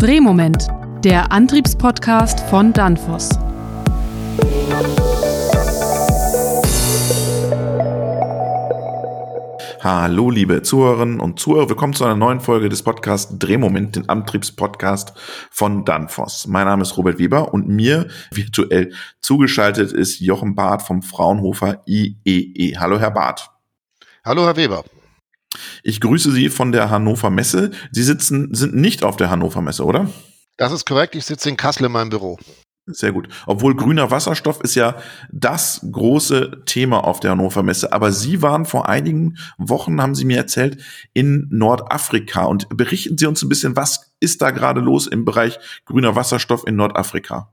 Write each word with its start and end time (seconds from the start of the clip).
Drehmoment, 0.00 0.68
der 1.02 1.32
Antriebspodcast 1.32 2.38
von 2.38 2.72
Danfoss. 2.72 3.30
Hallo, 9.80 10.30
liebe 10.30 10.62
Zuhörerinnen 10.62 11.18
und 11.18 11.40
Zuhörer. 11.40 11.68
Willkommen 11.68 11.94
zu 11.94 12.04
einer 12.04 12.14
neuen 12.14 12.38
Folge 12.38 12.68
des 12.68 12.84
Podcasts 12.84 13.40
Drehmoment, 13.40 13.96
den 13.96 14.08
Antriebspodcast 14.08 15.14
von 15.50 15.84
Danfoss. 15.84 16.46
Mein 16.46 16.66
Name 16.66 16.82
ist 16.82 16.96
Robert 16.96 17.18
Weber 17.18 17.52
und 17.52 17.66
mir 17.66 18.06
virtuell 18.30 18.92
zugeschaltet 19.20 19.90
ist 19.90 20.20
Jochen 20.20 20.54
Barth 20.54 20.82
vom 20.82 21.02
Fraunhofer 21.02 21.82
IEE. 21.88 22.76
Hallo, 22.78 23.00
Herr 23.00 23.10
Barth. 23.10 23.50
Hallo, 24.24 24.46
Herr 24.46 24.56
Weber. 24.56 24.84
Ich 25.82 26.00
grüße 26.00 26.32
Sie 26.32 26.48
von 26.48 26.72
der 26.72 26.90
Hannover 26.90 27.30
Messe. 27.30 27.70
Sie 27.90 28.02
sitzen, 28.02 28.54
sind 28.54 28.74
nicht 28.74 29.02
auf 29.02 29.16
der 29.16 29.30
Hannover 29.30 29.62
Messe, 29.62 29.84
oder? 29.84 30.08
Das 30.56 30.72
ist 30.72 30.86
korrekt. 30.86 31.14
Ich 31.14 31.24
sitze 31.24 31.48
in 31.48 31.56
Kassel 31.56 31.86
in 31.86 31.92
meinem 31.92 32.10
Büro. 32.10 32.38
Sehr 32.90 33.12
gut. 33.12 33.28
Obwohl 33.46 33.76
grüner 33.76 34.10
Wasserstoff 34.10 34.60
ist 34.62 34.74
ja 34.74 34.96
das 35.30 35.86
große 35.92 36.62
Thema 36.64 37.04
auf 37.04 37.20
der 37.20 37.32
Hannover 37.32 37.62
Messe. 37.62 37.92
Aber 37.92 38.12
Sie 38.12 38.40
waren 38.40 38.64
vor 38.64 38.88
einigen 38.88 39.36
Wochen, 39.58 40.00
haben 40.00 40.14
Sie 40.14 40.24
mir 40.24 40.38
erzählt, 40.38 40.82
in 41.12 41.48
Nordafrika. 41.50 42.44
Und 42.44 42.68
berichten 42.70 43.18
Sie 43.18 43.26
uns 43.26 43.42
ein 43.42 43.50
bisschen, 43.50 43.76
was 43.76 44.14
ist 44.20 44.40
da 44.40 44.50
gerade 44.50 44.80
los 44.80 45.06
im 45.06 45.26
Bereich 45.26 45.58
grüner 45.84 46.16
Wasserstoff 46.16 46.66
in 46.66 46.76
Nordafrika? 46.76 47.52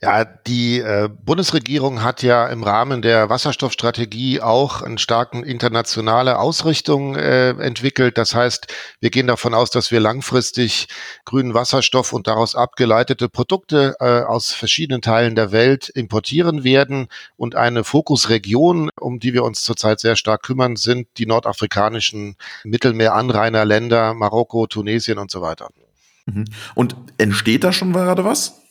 Ja, 0.00 0.24
die 0.24 0.78
äh, 0.78 1.08
Bundesregierung 1.08 2.04
hat 2.04 2.22
ja 2.22 2.46
im 2.46 2.62
Rahmen 2.62 3.02
der 3.02 3.30
Wasserstoffstrategie 3.30 4.40
auch 4.40 4.80
eine 4.82 4.98
starken 4.98 5.42
internationale 5.42 6.38
Ausrichtung 6.38 7.16
äh, 7.16 7.50
entwickelt. 7.50 8.16
Das 8.16 8.32
heißt, 8.32 8.72
wir 9.00 9.10
gehen 9.10 9.26
davon 9.26 9.54
aus, 9.54 9.70
dass 9.70 9.90
wir 9.90 9.98
langfristig 9.98 10.86
grünen 11.24 11.52
Wasserstoff 11.52 12.12
und 12.12 12.28
daraus 12.28 12.54
abgeleitete 12.54 13.28
Produkte 13.28 13.96
äh, 13.98 14.22
aus 14.22 14.52
verschiedenen 14.52 15.02
Teilen 15.02 15.34
der 15.34 15.50
Welt 15.50 15.88
importieren 15.88 16.62
werden. 16.62 17.08
Und 17.36 17.56
eine 17.56 17.82
Fokusregion, 17.82 18.90
um 19.00 19.18
die 19.18 19.34
wir 19.34 19.42
uns 19.42 19.62
zurzeit 19.62 19.98
sehr 19.98 20.14
stark 20.14 20.44
kümmern, 20.44 20.76
sind 20.76 21.08
die 21.18 21.26
nordafrikanischen 21.26 22.36
Mittelmeeranrainerländer, 22.62 24.14
Marokko, 24.14 24.68
Tunesien 24.68 25.18
und 25.18 25.32
so 25.32 25.42
weiter. 25.42 25.70
Mhm. 26.26 26.44
Und 26.76 26.94
entsteht 27.16 27.64
da 27.64 27.72
schon 27.72 27.92
gerade 27.92 28.24
was? 28.24 28.62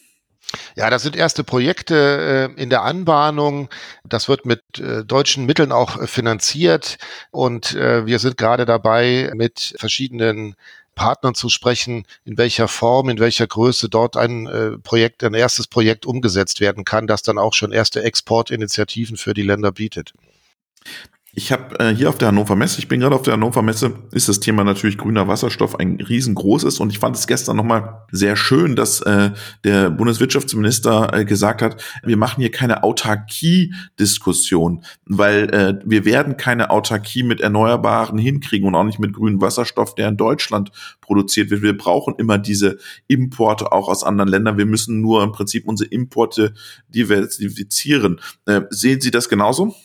Ja, 0.76 0.90
das 0.90 1.03
sind 1.03 1.16
erste 1.16 1.44
Projekte 1.44 2.52
äh, 2.56 2.62
in 2.62 2.70
der 2.70 2.84
Anbahnung. 2.84 3.70
Das 4.03 4.30
wird 4.30 4.45
mit 4.45 4.62
äh, 4.80 5.03
deutschen 5.03 5.45
Mitteln 5.45 5.72
auch 5.72 6.02
äh, 6.02 6.08
finanziert. 6.08 6.98
Und 7.31 7.73
wir 7.73 8.20
sind 8.20 8.38
gerade 8.38 8.66
dabei, 8.66 9.31
mit 9.36 9.75
verschiedenen 9.78 10.56
Partnern 10.95 11.36
zu 11.36 11.50
sprechen, 11.50 12.06
in 12.25 12.38
welcher 12.38 12.68
Form, 12.68 13.09
in 13.09 13.20
welcher 13.20 13.45
Größe 13.45 13.90
dort 13.90 14.18
ein 14.18 14.80
Projekt, 14.84 15.23
ein 15.23 15.34
erstes 15.34 15.68
Projekt 15.68 16.06
umgesetzt 16.06 16.59
werden 16.59 16.86
kann, 16.86 17.08
das 17.08 17.22
dann 17.22 17.38
auch 17.38 17.53
schon 17.53 17.72
erste 17.72 18.03
Exportinitiativen 18.03 19.18
für 19.18 19.34
die 19.34 19.44
Länder 19.44 19.72
bietet. 19.72 20.14
Ich 21.40 21.52
habe 21.52 21.80
äh, 21.80 21.94
hier 21.94 22.10
auf 22.10 22.18
der 22.18 22.30
Hannover 22.30 22.56
Messe, 22.56 22.80
ich 22.80 22.88
bin 22.88 23.00
gerade 23.00 23.14
auf 23.14 23.22
der 23.22 23.34
Hannover 23.34 23.62
Messe, 23.62 23.94
ist 24.12 24.28
das 24.28 24.40
Thema 24.40 24.64
natürlich 24.64 24.98
grüner 24.98 25.28
Wasserstoff 25.28 25.80
ein 25.80 26.02
riesengroßes 26.02 26.80
und 26.80 26.90
ich 26.90 26.98
fand 26.98 27.16
es 27.16 27.28
gestern 27.28 27.58
nochmal 27.58 28.08
sehr 28.12 28.36
schön, 28.36 28.76
dass 28.76 29.02
äh, 29.02 29.30
der 29.64 29.92
Bundeswirtschaftsminister 29.92 31.14
äh, 31.14 31.26
gesagt 31.26 31.62
hat, 31.62 31.80
wir 32.04 32.18
machen 32.18 32.42
hier 32.42 32.50
keine 32.50 32.82
Autarkie-Diskussion, 32.82 34.84
weil 35.06 35.54
äh, 35.54 35.80
wir 35.86 36.06
werden 36.06 36.38
keine 36.38 36.72
Autarkie 36.72 37.22
mit 37.22 37.40
Erneuerbaren 37.40 38.18
hinkriegen 38.18 38.68
und 38.68 38.74
auch 38.74 38.86
nicht 38.86 38.98
mit 38.98 39.14
grünem 39.14 39.40
Wasserstoff, 39.40 39.94
der 39.94 40.08
in 40.08 40.18
Deutschland 40.18 40.72
produziert 41.02 41.52
wird. 41.52 41.62
Wir 41.62 41.78
brauchen 41.78 42.16
immer 42.18 42.40
diese 42.40 42.80
Importe 43.06 43.74
auch 43.74 43.90
aus 43.90 44.04
anderen 44.04 44.32
Ländern. 44.32 44.58
Wir 44.58 44.66
müssen 44.66 45.02
nur 45.02 45.22
im 45.22 45.34
Prinzip 45.34 45.68
unsere 45.68 45.92
Importe 45.92 46.56
diversifizieren. 46.90 48.22
Äh, 48.47 48.62
sehen 48.72 49.02
Sie 49.02 49.12
das 49.12 49.30
genauso? 49.30 49.76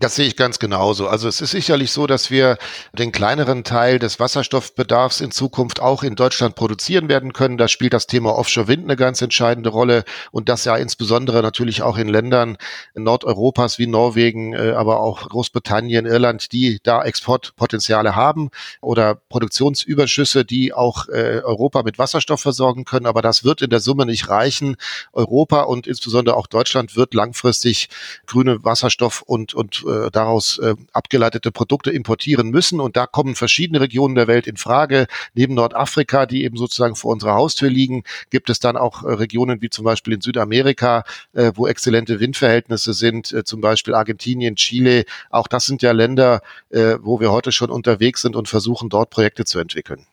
Das 0.00 0.14
sehe 0.14 0.26
ich 0.26 0.36
ganz 0.36 0.58
genauso. 0.58 1.08
Also 1.08 1.28
es 1.28 1.42
ist 1.42 1.50
sicherlich 1.50 1.92
so, 1.92 2.06
dass 2.06 2.30
wir 2.30 2.56
den 2.94 3.12
kleineren 3.12 3.64
Teil 3.64 3.98
des 3.98 4.18
Wasserstoffbedarfs 4.18 5.20
in 5.20 5.30
Zukunft 5.30 5.80
auch 5.80 6.02
in 6.02 6.14
Deutschland 6.14 6.54
produzieren 6.54 7.10
werden 7.10 7.34
können. 7.34 7.58
Da 7.58 7.68
spielt 7.68 7.92
das 7.92 8.06
Thema 8.06 8.34
Offshore-Wind 8.34 8.84
eine 8.84 8.96
ganz 8.96 9.20
entscheidende 9.20 9.68
Rolle 9.68 10.04
und 10.32 10.48
das 10.48 10.64
ja 10.64 10.74
insbesondere 10.76 11.42
natürlich 11.42 11.82
auch 11.82 11.98
in 11.98 12.08
Ländern 12.08 12.56
Nordeuropas 12.94 13.78
wie 13.78 13.86
Norwegen, 13.86 14.54
äh, 14.54 14.70
aber 14.70 15.00
auch 15.00 15.28
Großbritannien, 15.28 16.06
Irland, 16.06 16.52
die 16.52 16.80
da 16.82 17.04
Exportpotenziale 17.04 18.16
haben 18.16 18.48
oder 18.80 19.16
Produktionsüberschüsse, 19.16 20.46
die 20.46 20.72
auch 20.72 21.08
äh, 21.08 21.42
Europa 21.44 21.82
mit 21.82 21.98
Wasserstoff 21.98 22.40
versorgen 22.40 22.86
können. 22.86 23.04
Aber 23.04 23.20
das 23.20 23.44
wird 23.44 23.60
in 23.60 23.68
der 23.68 23.80
Summe 23.80 24.06
nicht 24.06 24.30
reichen. 24.30 24.76
Europa 25.12 25.60
und 25.60 25.86
insbesondere 25.86 26.38
auch 26.38 26.46
Deutschland 26.46 26.96
wird 26.96 27.12
langfristig 27.12 27.90
grüne 28.24 28.64
Wasserstoff 28.64 29.20
und, 29.20 29.52
und 29.52 29.84
äh, 29.90 30.10
daraus 30.10 30.58
äh, 30.58 30.74
abgeleitete 30.92 31.50
Produkte 31.50 31.90
importieren 31.90 32.50
müssen. 32.50 32.80
Und 32.80 32.96
da 32.96 33.06
kommen 33.06 33.34
verschiedene 33.34 33.80
Regionen 33.80 34.14
der 34.14 34.26
Welt 34.26 34.46
in 34.46 34.56
Frage. 34.56 35.06
Neben 35.34 35.54
Nordafrika, 35.54 36.26
die 36.26 36.44
eben 36.44 36.56
sozusagen 36.56 36.94
vor 36.94 37.12
unserer 37.12 37.34
Haustür 37.34 37.70
liegen, 37.70 38.04
gibt 38.30 38.50
es 38.50 38.60
dann 38.60 38.76
auch 38.76 39.02
äh, 39.02 39.12
Regionen 39.12 39.60
wie 39.62 39.70
zum 39.70 39.84
Beispiel 39.84 40.14
in 40.14 40.20
Südamerika, 40.20 41.04
äh, 41.32 41.52
wo 41.54 41.66
exzellente 41.66 42.20
Windverhältnisse 42.20 42.92
sind, 42.92 43.32
äh, 43.32 43.44
zum 43.44 43.60
Beispiel 43.60 43.94
Argentinien, 43.94 44.56
Chile. 44.56 45.04
Auch 45.30 45.48
das 45.48 45.66
sind 45.66 45.82
ja 45.82 45.92
Länder, 45.92 46.42
äh, 46.70 46.96
wo 47.00 47.20
wir 47.20 47.32
heute 47.32 47.52
schon 47.52 47.70
unterwegs 47.70 48.22
sind 48.22 48.36
und 48.36 48.48
versuchen, 48.48 48.88
dort 48.88 49.10
Projekte 49.10 49.44
zu 49.44 49.58
entwickeln. 49.58 50.06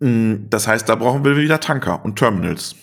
Mm, 0.00 0.48
das 0.48 0.68
heißt, 0.68 0.88
da 0.88 0.94
brauchen 0.94 1.24
wir 1.24 1.36
wieder 1.36 1.60
Tanker 1.60 2.04
und 2.04 2.16
Terminals. 2.16 2.76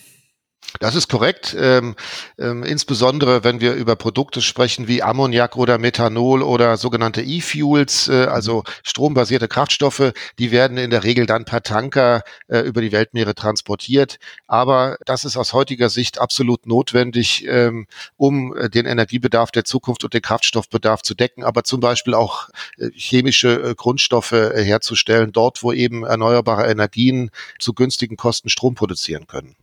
Das 0.80 0.94
ist 0.94 1.08
korrekt. 1.08 1.56
Ähm, 1.58 1.96
ähm, 2.38 2.62
insbesondere 2.62 3.44
wenn 3.44 3.60
wir 3.60 3.74
über 3.74 3.96
Produkte 3.96 4.42
sprechen 4.42 4.88
wie 4.88 5.02
Ammoniak 5.02 5.56
oder 5.56 5.78
Methanol 5.78 6.42
oder 6.42 6.76
sogenannte 6.76 7.22
E-Fuels, 7.22 8.08
äh, 8.08 8.26
also 8.26 8.64
strombasierte 8.82 9.48
Kraftstoffe, 9.48 10.12
die 10.38 10.50
werden 10.50 10.76
in 10.76 10.90
der 10.90 11.04
Regel 11.04 11.26
dann 11.26 11.44
per 11.44 11.62
Tanker 11.62 12.22
äh, 12.48 12.60
über 12.60 12.80
die 12.80 12.92
Weltmeere 12.92 13.34
transportiert. 13.34 14.18
Aber 14.46 14.96
das 15.04 15.24
ist 15.24 15.36
aus 15.36 15.52
heutiger 15.52 15.88
Sicht 15.88 16.20
absolut 16.20 16.66
notwendig, 16.66 17.46
ähm, 17.48 17.86
um 18.16 18.56
äh, 18.56 18.68
den 18.68 18.86
Energiebedarf 18.86 19.50
der 19.50 19.64
Zukunft 19.64 20.04
und 20.04 20.14
den 20.14 20.22
Kraftstoffbedarf 20.22 21.02
zu 21.02 21.14
decken, 21.14 21.44
aber 21.44 21.64
zum 21.64 21.80
Beispiel 21.80 22.14
auch 22.14 22.48
äh, 22.78 22.90
chemische 22.94 23.70
äh, 23.70 23.74
Grundstoffe 23.74 24.32
äh, 24.32 24.62
herzustellen, 24.62 25.32
dort 25.32 25.62
wo 25.62 25.72
eben 25.72 26.04
erneuerbare 26.04 26.66
Energien 26.66 27.30
zu 27.58 27.72
günstigen 27.72 28.16
Kosten 28.16 28.48
Strom 28.48 28.74
produzieren 28.74 29.26
können. 29.26 29.56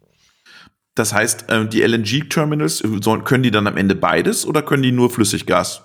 Das 0.96 1.14
heißt, 1.14 1.50
äh, 1.50 1.68
die 1.68 1.82
LNG-Terminals, 1.82 2.82
äh, 2.82 3.20
können 3.24 3.44
die 3.44 3.52
dann 3.52 3.68
am 3.68 3.78
Ende 3.78 3.96
beides 3.96 4.46
oder 4.46 4.62
können 4.62 4.84
die 4.84 4.92
nur 4.92 5.10
Flüssiggas? 5.10 5.84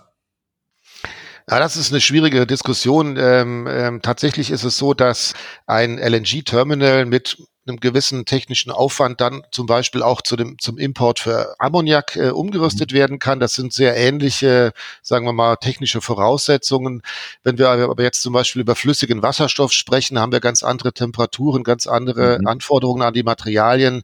Ja, 1.50 1.58
das 1.58 1.76
ist 1.76 1.92
eine 1.92 2.00
schwierige 2.02 2.46
Diskussion. 2.46 3.16
Ähm, 3.16 3.66
ähm, 3.70 4.02
tatsächlich 4.02 4.50
ist 4.50 4.64
es 4.64 4.76
so, 4.76 4.92
dass 4.92 5.32
ein 5.66 5.98
LNG-Terminal 5.98 7.06
mit 7.06 7.38
einem 7.68 7.80
gewissen 7.80 8.24
technischen 8.24 8.70
Aufwand 8.70 9.20
dann 9.20 9.42
zum 9.50 9.66
Beispiel 9.66 10.02
auch 10.02 10.22
zu 10.22 10.36
dem, 10.36 10.58
zum 10.58 10.78
Import 10.78 11.20
für 11.20 11.54
Ammoniak 11.58 12.16
äh, 12.16 12.30
umgerüstet 12.30 12.92
mhm. 12.92 12.96
werden 12.96 13.18
kann. 13.18 13.40
Das 13.40 13.54
sind 13.54 13.72
sehr 13.72 13.96
ähnliche, 13.96 14.72
sagen 15.02 15.26
wir 15.26 15.32
mal, 15.32 15.56
technische 15.56 16.00
Voraussetzungen. 16.00 17.02
Wenn 17.42 17.58
wir 17.58 17.68
aber 17.68 18.02
jetzt 18.02 18.22
zum 18.22 18.32
Beispiel 18.32 18.62
über 18.62 18.74
flüssigen 18.74 19.22
Wasserstoff 19.22 19.72
sprechen, 19.72 20.18
haben 20.18 20.32
wir 20.32 20.40
ganz 20.40 20.62
andere 20.62 20.92
Temperaturen, 20.92 21.62
ganz 21.62 21.86
andere 21.86 22.38
mhm. 22.40 22.46
Anforderungen 22.46 23.02
an 23.02 23.14
die 23.14 23.22
Materialien 23.22 24.02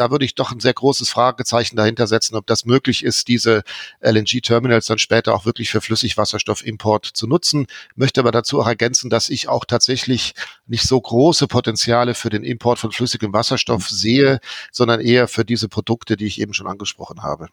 da 0.00 0.10
würde 0.10 0.24
ich 0.24 0.34
doch 0.34 0.50
ein 0.50 0.60
sehr 0.60 0.72
großes 0.72 1.10
Fragezeichen 1.10 1.76
dahinter 1.76 2.06
setzen, 2.06 2.34
ob 2.34 2.46
das 2.46 2.64
möglich 2.64 3.04
ist, 3.04 3.28
diese 3.28 3.62
LNG-Terminals 4.00 4.86
dann 4.86 4.96
später 4.96 5.34
auch 5.34 5.44
wirklich 5.44 5.68
für 5.70 5.82
Flüssigwasserstoffimport 5.82 7.04
zu 7.04 7.26
nutzen. 7.26 7.66
Möchte 7.96 8.20
aber 8.20 8.32
dazu 8.32 8.62
auch 8.62 8.66
ergänzen, 8.66 9.10
dass 9.10 9.28
ich 9.28 9.48
auch 9.48 9.66
tatsächlich 9.66 10.32
nicht 10.66 10.84
so 10.84 10.98
große 10.98 11.48
Potenziale 11.48 12.14
für 12.14 12.30
den 12.30 12.44
Import 12.44 12.78
von 12.78 12.92
flüssigem 12.92 13.34
Wasserstoff 13.34 13.90
sehe, 13.90 14.40
sondern 14.72 15.00
eher 15.00 15.28
für 15.28 15.44
diese 15.44 15.68
Produkte, 15.68 16.16
die 16.16 16.24
ich 16.24 16.40
eben 16.40 16.54
schon 16.54 16.66
angesprochen 16.66 17.22
habe. 17.22 17.48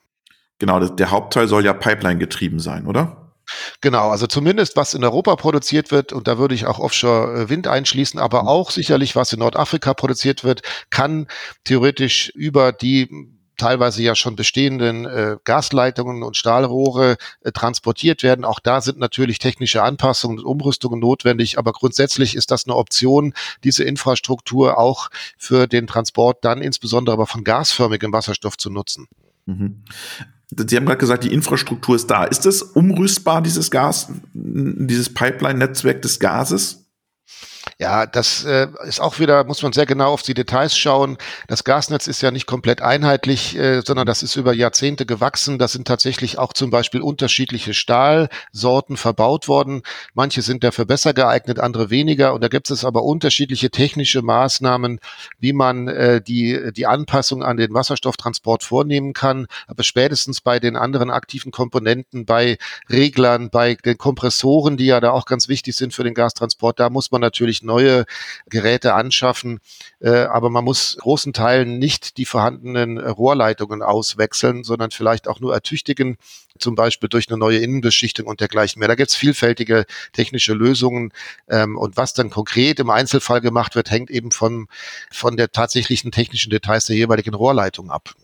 Genau, 0.57 0.79
der 0.79 1.11
Hauptteil 1.11 1.49
soll 1.49 1.65
ja 1.65 1.73
Pipeline 1.73 2.17
getrieben 2.17 2.59
sein, 2.59 2.87
oder? 2.87 3.26
Genau, 3.81 4.09
also 4.09 4.27
zumindest 4.27 4.75
was 4.75 4.93
in 4.93 5.03
Europa 5.03 5.35
produziert 5.35 5.91
wird, 5.91 6.13
und 6.13 6.27
da 6.27 6.37
würde 6.37 6.55
ich 6.55 6.65
auch 6.65 6.79
Offshore-Wind 6.79 7.67
einschließen, 7.67 8.19
aber 8.19 8.43
mhm. 8.43 8.47
auch 8.47 8.71
sicherlich 8.71 9.15
was 9.15 9.33
in 9.33 9.39
Nordafrika 9.39 9.93
produziert 9.93 10.43
wird, 10.43 10.61
kann 10.89 11.27
theoretisch 11.63 12.29
über 12.29 12.71
die 12.71 13.33
teilweise 13.57 14.03
ja 14.03 14.15
schon 14.15 14.35
bestehenden 14.35 15.05
äh, 15.05 15.37
Gasleitungen 15.43 16.23
und 16.23 16.37
Stahlrohre 16.37 17.17
äh, 17.41 17.51
transportiert 17.51 18.23
werden. 18.23 18.45
Auch 18.45 18.59
da 18.59 18.81
sind 18.81 18.99
natürlich 18.99 19.39
technische 19.39 19.83
Anpassungen 19.83 20.37
und 20.39 20.45
Umrüstungen 20.45 20.99
notwendig, 20.99 21.57
aber 21.57 21.73
grundsätzlich 21.73 22.35
ist 22.35 22.51
das 22.51 22.65
eine 22.65 22.75
Option, 22.75 23.33
diese 23.63 23.83
Infrastruktur 23.83 24.77
auch 24.77 25.09
für 25.37 25.67
den 25.67 25.87
Transport 25.87 26.45
dann 26.45 26.61
insbesondere 26.61 27.13
aber 27.13 27.27
von 27.27 27.43
gasförmigem 27.43 28.13
Wasserstoff 28.13 28.57
zu 28.57 28.69
nutzen. 28.69 29.07
Mhm. 29.45 29.83
Sie 30.49 30.77
haben 30.77 30.85
gerade 30.85 30.99
gesagt, 30.99 31.23
die 31.23 31.33
Infrastruktur 31.33 31.95
ist 31.95 32.07
da. 32.07 32.23
Ist 32.23 32.45
das 32.45 32.61
umrüstbar, 32.61 33.41
dieses 33.41 33.69
Gas, 33.69 34.07
dieses 34.33 35.13
Pipeline-Netzwerk 35.13 36.01
des 36.01 36.19
Gases? 36.19 36.85
Ja, 37.79 38.05
das 38.05 38.43
äh, 38.43 38.67
ist 38.85 38.99
auch 38.99 39.19
wieder, 39.19 39.43
muss 39.43 39.61
man 39.61 39.71
sehr 39.71 39.85
genau 39.85 40.11
auf 40.11 40.23
die 40.23 40.33
Details 40.33 40.75
schauen. 40.75 41.17
Das 41.47 41.63
Gasnetz 41.63 42.07
ist 42.07 42.21
ja 42.21 42.31
nicht 42.31 42.47
komplett 42.47 42.81
einheitlich, 42.81 43.55
äh, 43.55 43.81
sondern 43.85 44.07
das 44.07 44.23
ist 44.23 44.35
über 44.35 44.53
Jahrzehnte 44.53 45.05
gewachsen. 45.05 45.59
Da 45.59 45.67
sind 45.67 45.87
tatsächlich 45.87 46.39
auch 46.39 46.53
zum 46.53 46.71
Beispiel 46.71 47.01
unterschiedliche 47.01 47.73
Stahlsorten 47.75 48.97
verbaut 48.97 49.47
worden. 49.47 49.83
Manche 50.13 50.41
sind 50.41 50.63
dafür 50.63 50.85
besser 50.85 51.13
geeignet, 51.13 51.59
andere 51.59 51.89
weniger. 51.89 52.33
Und 52.33 52.43
da 52.43 52.47
gibt 52.47 52.71
es 52.71 52.83
aber 52.83 53.03
unterschiedliche 53.03 53.69
technische 53.69 54.23
Maßnahmen, 54.23 54.99
wie 55.39 55.53
man 55.53 55.87
äh, 55.87 56.21
die, 56.21 56.71
die 56.75 56.87
Anpassung 56.87 57.43
an 57.43 57.57
den 57.57 57.73
Wasserstofftransport 57.73 58.63
vornehmen 58.63 59.13
kann. 59.13 59.45
Aber 59.67 59.83
spätestens 59.83 60.41
bei 60.41 60.59
den 60.59 60.75
anderen 60.75 61.11
aktiven 61.11 61.51
Komponenten, 61.51 62.25
bei 62.25 62.57
Reglern, 62.89 63.51
bei 63.51 63.75
den 63.75 63.97
Kompressoren, 63.97 64.77
die 64.77 64.87
ja 64.87 64.99
da 64.99 65.11
auch 65.11 65.25
ganz 65.25 65.47
wichtig 65.47 65.75
sind 65.75 65.93
für 65.93 66.03
den 66.03 66.15
Gastransport, 66.15 66.79
da 66.79 66.89
muss 66.89 67.11
man 67.11 67.21
natürlich 67.21 67.56
neue 67.63 68.05
Geräte 68.49 68.93
anschaffen. 68.93 69.59
Äh, 69.99 70.09
aber 70.09 70.49
man 70.49 70.63
muss 70.63 70.97
großen 70.99 71.33
Teilen 71.33 71.79
nicht 71.79 72.17
die 72.17 72.25
vorhandenen 72.25 72.97
Rohrleitungen 72.97 73.81
auswechseln, 73.81 74.63
sondern 74.63 74.91
vielleicht 74.91 75.27
auch 75.27 75.39
nur 75.39 75.53
ertüchtigen, 75.53 76.17
zum 76.59 76.75
Beispiel 76.75 77.09
durch 77.09 77.29
eine 77.29 77.37
neue 77.37 77.59
Innenbeschichtung 77.59 78.27
und 78.27 78.39
dergleichen 78.39 78.79
mehr. 78.79 78.87
Da 78.87 78.95
gibt 78.95 79.09
es 79.09 79.15
vielfältige 79.15 79.85
technische 80.13 80.53
Lösungen. 80.53 81.11
Ähm, 81.49 81.77
und 81.77 81.97
was 81.97 82.13
dann 82.13 82.29
konkret 82.29 82.79
im 82.79 82.89
Einzelfall 82.89 83.41
gemacht 83.41 83.75
wird, 83.75 83.91
hängt 83.91 84.09
eben 84.09 84.31
von, 84.31 84.67
von 85.11 85.37
der 85.37 85.51
tatsächlichen 85.51 86.11
technischen 86.11 86.49
Details 86.49 86.85
der 86.85 86.95
jeweiligen 86.95 87.33
Rohrleitung 87.33 87.91
ab. 87.91 88.15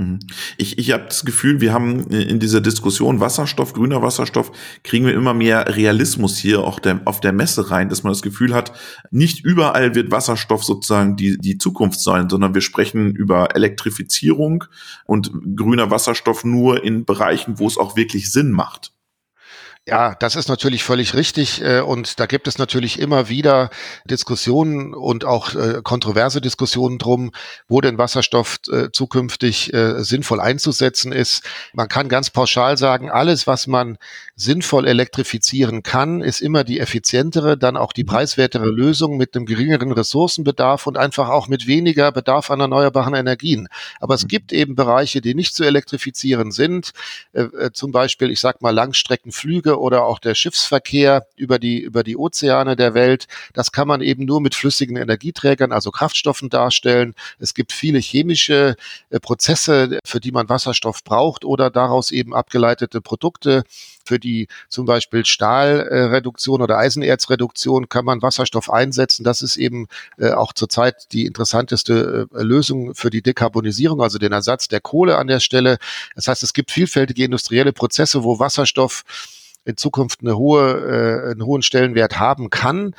Mhm. 0.00 0.18
Ich, 0.56 0.78
ich 0.78 0.92
habe 0.92 1.04
das 1.04 1.24
Gefühl, 1.26 1.60
wir 1.60 1.74
haben 1.74 2.06
in 2.08 2.40
dieser 2.40 2.62
Diskussion 2.62 3.20
Wasserstoff, 3.20 3.74
grüner 3.74 4.00
Wasserstoff, 4.00 4.50
kriegen 4.82 5.04
wir 5.04 5.12
immer 5.12 5.34
mehr 5.34 5.76
Realismus 5.76 6.38
hier 6.38 6.60
auch 6.60 6.80
der, 6.80 7.02
auf 7.04 7.20
der 7.20 7.32
Messe 7.32 7.70
rein, 7.70 7.90
dass 7.90 8.02
man 8.02 8.12
das 8.12 8.22
Gefühl 8.22 8.54
hat, 8.54 8.72
nicht 9.10 9.44
überall 9.44 9.94
wird 9.94 10.10
Wasserstoff 10.10 10.64
sozusagen 10.64 11.16
die, 11.16 11.36
die 11.36 11.58
Zukunft 11.58 12.00
sein, 12.00 12.30
sondern 12.30 12.54
wir 12.54 12.62
sprechen 12.62 13.14
über 13.14 13.54
Elektrifizierung 13.54 14.64
und 15.04 15.30
grüner 15.54 15.90
Wasserstoff 15.90 16.44
nur 16.44 16.82
in 16.82 17.04
Bereichen, 17.04 17.58
wo 17.58 17.66
es 17.66 17.76
auch 17.76 17.94
wirklich 17.94 18.32
Sinn 18.32 18.52
macht. 18.52 18.92
Ja, 19.88 20.14
das 20.14 20.36
ist 20.36 20.48
natürlich 20.48 20.84
völlig 20.84 21.14
richtig. 21.14 21.62
Äh, 21.62 21.80
und 21.80 22.20
da 22.20 22.26
gibt 22.26 22.46
es 22.46 22.58
natürlich 22.58 23.00
immer 23.00 23.30
wieder 23.30 23.70
Diskussionen 24.04 24.92
und 24.92 25.24
auch 25.24 25.54
äh, 25.54 25.80
kontroverse 25.82 26.42
Diskussionen 26.42 26.98
drum, 26.98 27.32
wo 27.66 27.80
denn 27.80 27.96
Wasserstoff 27.96 28.58
äh, 28.70 28.90
zukünftig 28.92 29.72
sinnvoll 29.98 30.40
einzusetzen 30.40 31.12
ist. 31.12 31.42
Man 31.72 31.88
kann 31.88 32.08
ganz 32.08 32.30
pauschal 32.30 32.76
sagen, 32.76 33.10
alles, 33.10 33.46
was 33.46 33.66
man 33.66 33.98
sinnvoll 34.34 34.86
elektrifizieren 34.86 35.82
kann, 35.82 36.20
ist 36.20 36.40
immer 36.40 36.64
die 36.64 36.80
effizientere, 36.80 37.56
dann 37.56 37.76
auch 37.76 37.92
die 37.92 38.04
preiswertere 38.04 38.66
Lösung 38.66 39.16
mit 39.16 39.34
einem 39.34 39.46
geringeren 39.46 39.92
Ressourcenbedarf 39.92 40.86
und 40.86 40.98
einfach 40.98 41.28
auch 41.28 41.48
mit 41.48 41.66
weniger 41.66 42.12
Bedarf 42.12 42.50
an 42.50 42.60
erneuerbaren 42.60 43.14
Energien. 43.14 43.68
Aber 44.00 44.14
es 44.14 44.24
mhm. 44.24 44.28
gibt 44.28 44.52
eben 44.52 44.74
Bereiche, 44.74 45.20
die 45.20 45.34
nicht 45.34 45.54
zu 45.54 45.64
elektrifizieren 45.64 46.52
sind. 46.52 46.90
Zum 47.72 47.92
Beispiel, 47.92 48.30
ich 48.30 48.40
sag 48.40 48.60
mal, 48.60 48.70
Langstreckenflüge 48.70 49.69
Flüge 49.70 49.80
oder 49.80 50.04
auch 50.04 50.18
der 50.18 50.34
Schiffsverkehr 50.34 51.26
über 51.36 51.58
die, 51.58 51.80
über 51.80 52.02
die 52.02 52.16
Ozeane 52.16 52.76
der 52.76 52.94
Welt. 52.94 53.26
Das 53.54 53.72
kann 53.72 53.88
man 53.88 54.00
eben 54.00 54.24
nur 54.24 54.40
mit 54.40 54.54
flüssigen 54.54 54.96
Energieträgern, 54.96 55.72
also 55.72 55.90
Kraftstoffen 55.90 56.50
darstellen. 56.50 57.14
Es 57.38 57.54
gibt 57.54 57.72
viele 57.72 57.98
chemische 57.98 58.76
äh, 59.10 59.20
Prozesse, 59.20 59.98
für 60.04 60.20
die 60.20 60.32
man 60.32 60.48
Wasserstoff 60.48 61.04
braucht 61.04 61.44
oder 61.44 61.70
daraus 61.70 62.10
eben 62.10 62.34
abgeleitete 62.34 63.00
Produkte. 63.00 63.64
Für 64.04 64.18
die 64.18 64.48
zum 64.68 64.86
Beispiel 64.86 65.24
Stahlreduktion 65.24 66.62
oder 66.62 66.78
Eisenerzreduktion 66.78 67.88
kann 67.88 68.04
man 68.04 68.22
Wasserstoff 68.22 68.70
einsetzen. 68.70 69.24
Das 69.24 69.42
ist 69.42 69.56
eben 69.56 69.86
äh, 70.18 70.30
auch 70.32 70.52
zurzeit 70.52 71.12
die 71.12 71.26
interessanteste 71.26 72.26
äh, 72.34 72.42
Lösung 72.42 72.94
für 72.94 73.10
die 73.10 73.22
Dekarbonisierung, 73.22 74.02
also 74.02 74.18
den 74.18 74.32
Ersatz 74.32 74.68
der 74.68 74.80
Kohle 74.80 75.16
an 75.16 75.28
der 75.28 75.38
Stelle. 75.38 75.78
Das 76.16 76.28
heißt, 76.28 76.42
es 76.42 76.54
gibt 76.54 76.70
vielfältige 76.72 77.24
industrielle 77.24 77.72
Prozesse, 77.72 78.24
wo 78.24 78.38
Wasserstoff 78.38 79.04
in 79.64 79.76
Zukunft 79.76 80.20
eine 80.20 80.36
hohe, 80.36 81.26
äh, 81.26 81.30
einen 81.32 81.44
hohen 81.44 81.62
Stellenwert 81.62 82.18
haben 82.18 82.50
kann. 82.50 82.94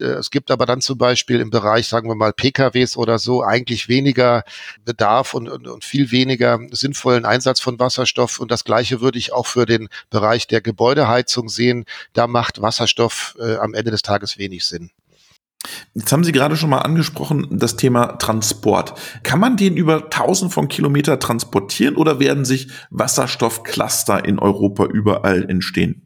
Äh, 0.00 0.04
es 0.04 0.30
gibt 0.30 0.50
aber 0.50 0.66
dann 0.66 0.80
zum 0.80 0.98
Beispiel 0.98 1.40
im 1.40 1.50
Bereich, 1.50 1.88
sagen 1.88 2.08
wir 2.08 2.14
mal, 2.14 2.32
PKWs 2.32 2.96
oder 2.96 3.18
so 3.18 3.42
eigentlich 3.42 3.88
weniger 3.88 4.44
Bedarf 4.84 5.34
und, 5.34 5.48
und, 5.48 5.66
und 5.66 5.84
viel 5.84 6.10
weniger 6.10 6.58
sinnvollen 6.70 7.24
Einsatz 7.24 7.60
von 7.60 7.78
Wasserstoff. 7.78 8.40
Und 8.40 8.50
das 8.50 8.64
Gleiche 8.64 9.00
würde 9.00 9.18
ich 9.18 9.32
auch 9.32 9.46
für 9.46 9.66
den 9.66 9.88
Bereich 10.10 10.46
der 10.46 10.60
Gebäudeheizung 10.60 11.48
sehen. 11.48 11.84
Da 12.12 12.26
macht 12.26 12.62
Wasserstoff 12.62 13.36
äh, 13.40 13.56
am 13.56 13.74
Ende 13.74 13.90
des 13.90 14.02
Tages 14.02 14.38
wenig 14.38 14.64
Sinn. 14.64 14.90
Jetzt 15.94 16.12
haben 16.12 16.22
Sie 16.22 16.32
gerade 16.32 16.56
schon 16.56 16.70
mal 16.70 16.80
angesprochen, 16.80 17.48
das 17.50 17.76
Thema 17.76 18.18
Transport. 18.18 18.94
Kann 19.24 19.40
man 19.40 19.56
den 19.56 19.76
über 19.76 20.10
tausend 20.10 20.52
von 20.52 20.68
Kilometer 20.68 21.18
transportieren 21.18 21.96
oder 21.96 22.20
werden 22.20 22.44
sich 22.44 22.68
Wasserstoffcluster 22.90 24.24
in 24.24 24.38
Europa 24.38 24.84
überall 24.84 25.48
entstehen? 25.48 26.05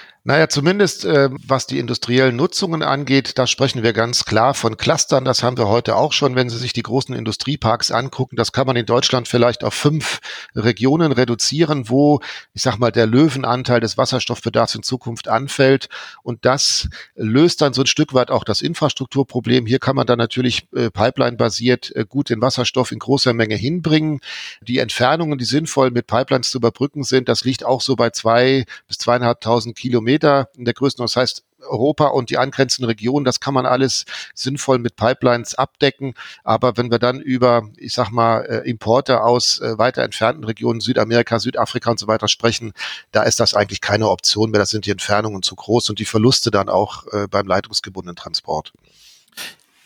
Naja, 0.23 0.49
zumindest 0.49 1.03
äh, 1.03 1.29
was 1.47 1.65
die 1.65 1.79
industriellen 1.79 2.35
Nutzungen 2.35 2.83
angeht, 2.83 3.39
da 3.39 3.47
sprechen 3.47 3.81
wir 3.81 3.91
ganz 3.91 4.23
klar 4.23 4.53
von 4.53 4.77
Clustern. 4.77 5.25
Das 5.25 5.41
haben 5.41 5.57
wir 5.57 5.67
heute 5.67 5.95
auch 5.95 6.13
schon, 6.13 6.35
wenn 6.35 6.47
Sie 6.47 6.59
sich 6.59 6.73
die 6.73 6.83
großen 6.83 7.15
Industrieparks 7.15 7.89
angucken. 7.89 8.35
Das 8.35 8.51
kann 8.51 8.67
man 8.67 8.75
in 8.75 8.85
Deutschland 8.85 9.27
vielleicht 9.27 9.63
auf 9.63 9.73
fünf 9.73 10.19
Regionen 10.53 11.11
reduzieren, 11.11 11.89
wo, 11.89 12.19
ich 12.53 12.61
sag 12.61 12.77
mal, 12.77 12.91
der 12.91 13.07
Löwenanteil 13.07 13.79
des 13.79 13.97
Wasserstoffbedarfs 13.97 14.75
in 14.75 14.83
Zukunft 14.83 15.27
anfällt. 15.27 15.89
Und 16.21 16.45
das 16.45 16.87
löst 17.15 17.59
dann 17.61 17.73
so 17.73 17.81
ein 17.81 17.87
Stück 17.87 18.13
weit 18.13 18.29
auch 18.29 18.43
das 18.43 18.61
Infrastrukturproblem. 18.61 19.65
Hier 19.65 19.79
kann 19.79 19.95
man 19.95 20.05
dann 20.05 20.19
natürlich 20.19 20.67
äh, 20.75 20.91
Pipeline-basiert 20.91 21.95
äh, 21.95 22.05
gut 22.07 22.29
den 22.29 22.43
Wasserstoff 22.43 22.91
in 22.91 22.99
großer 22.99 23.33
Menge 23.33 23.55
hinbringen. 23.55 24.19
Die 24.61 24.77
Entfernungen, 24.77 25.39
die 25.39 25.45
sinnvoll 25.45 25.89
mit 25.89 26.05
Pipelines 26.05 26.51
zu 26.51 26.59
überbrücken 26.59 27.03
sind, 27.03 27.27
das 27.27 27.43
liegt 27.43 27.65
auch 27.65 27.81
so 27.81 27.95
bei 27.95 28.11
zwei 28.11 28.65
bis 28.87 28.99
zweieinhalbtausend 28.99 29.75
Kilometer 29.75 30.10
Kilometer 30.11 30.49
in 30.57 30.65
der 30.65 30.73
Größenordnung. 30.73 31.13
Das 31.13 31.15
heißt, 31.15 31.43
Europa 31.61 32.07
und 32.07 32.29
die 32.29 32.37
angrenzenden 32.37 32.89
Regionen, 32.89 33.23
das 33.23 33.39
kann 33.39 33.53
man 33.53 33.65
alles 33.65 34.05
sinnvoll 34.33 34.79
mit 34.79 34.95
Pipelines 34.95 35.55
abdecken. 35.55 36.15
Aber 36.43 36.75
wenn 36.75 36.91
wir 36.91 36.99
dann 36.99 37.19
über, 37.21 37.69
ich 37.77 37.93
sag 37.93 38.09
mal, 38.11 38.41
äh, 38.41 38.69
Importe 38.69 39.21
aus 39.23 39.59
äh, 39.59 39.77
weiter 39.77 40.03
entfernten 40.03 40.43
Regionen, 40.43 40.81
Südamerika, 40.81 41.39
Südafrika 41.39 41.91
und 41.91 41.99
so 41.99 42.07
weiter 42.07 42.27
sprechen, 42.27 42.73
da 43.11 43.23
ist 43.23 43.39
das 43.39 43.53
eigentlich 43.53 43.81
keine 43.81 44.09
Option 44.09 44.51
mehr. 44.51 44.59
Da 44.59 44.65
sind 44.65 44.85
die 44.85 44.91
Entfernungen 44.91 45.43
zu 45.43 45.55
groß 45.55 45.89
und 45.89 45.99
die 45.99 46.05
Verluste 46.05 46.51
dann 46.51 46.67
auch 46.67 47.05
äh, 47.13 47.27
beim 47.27 47.47
leitungsgebundenen 47.47 48.15
Transport. 48.15 48.73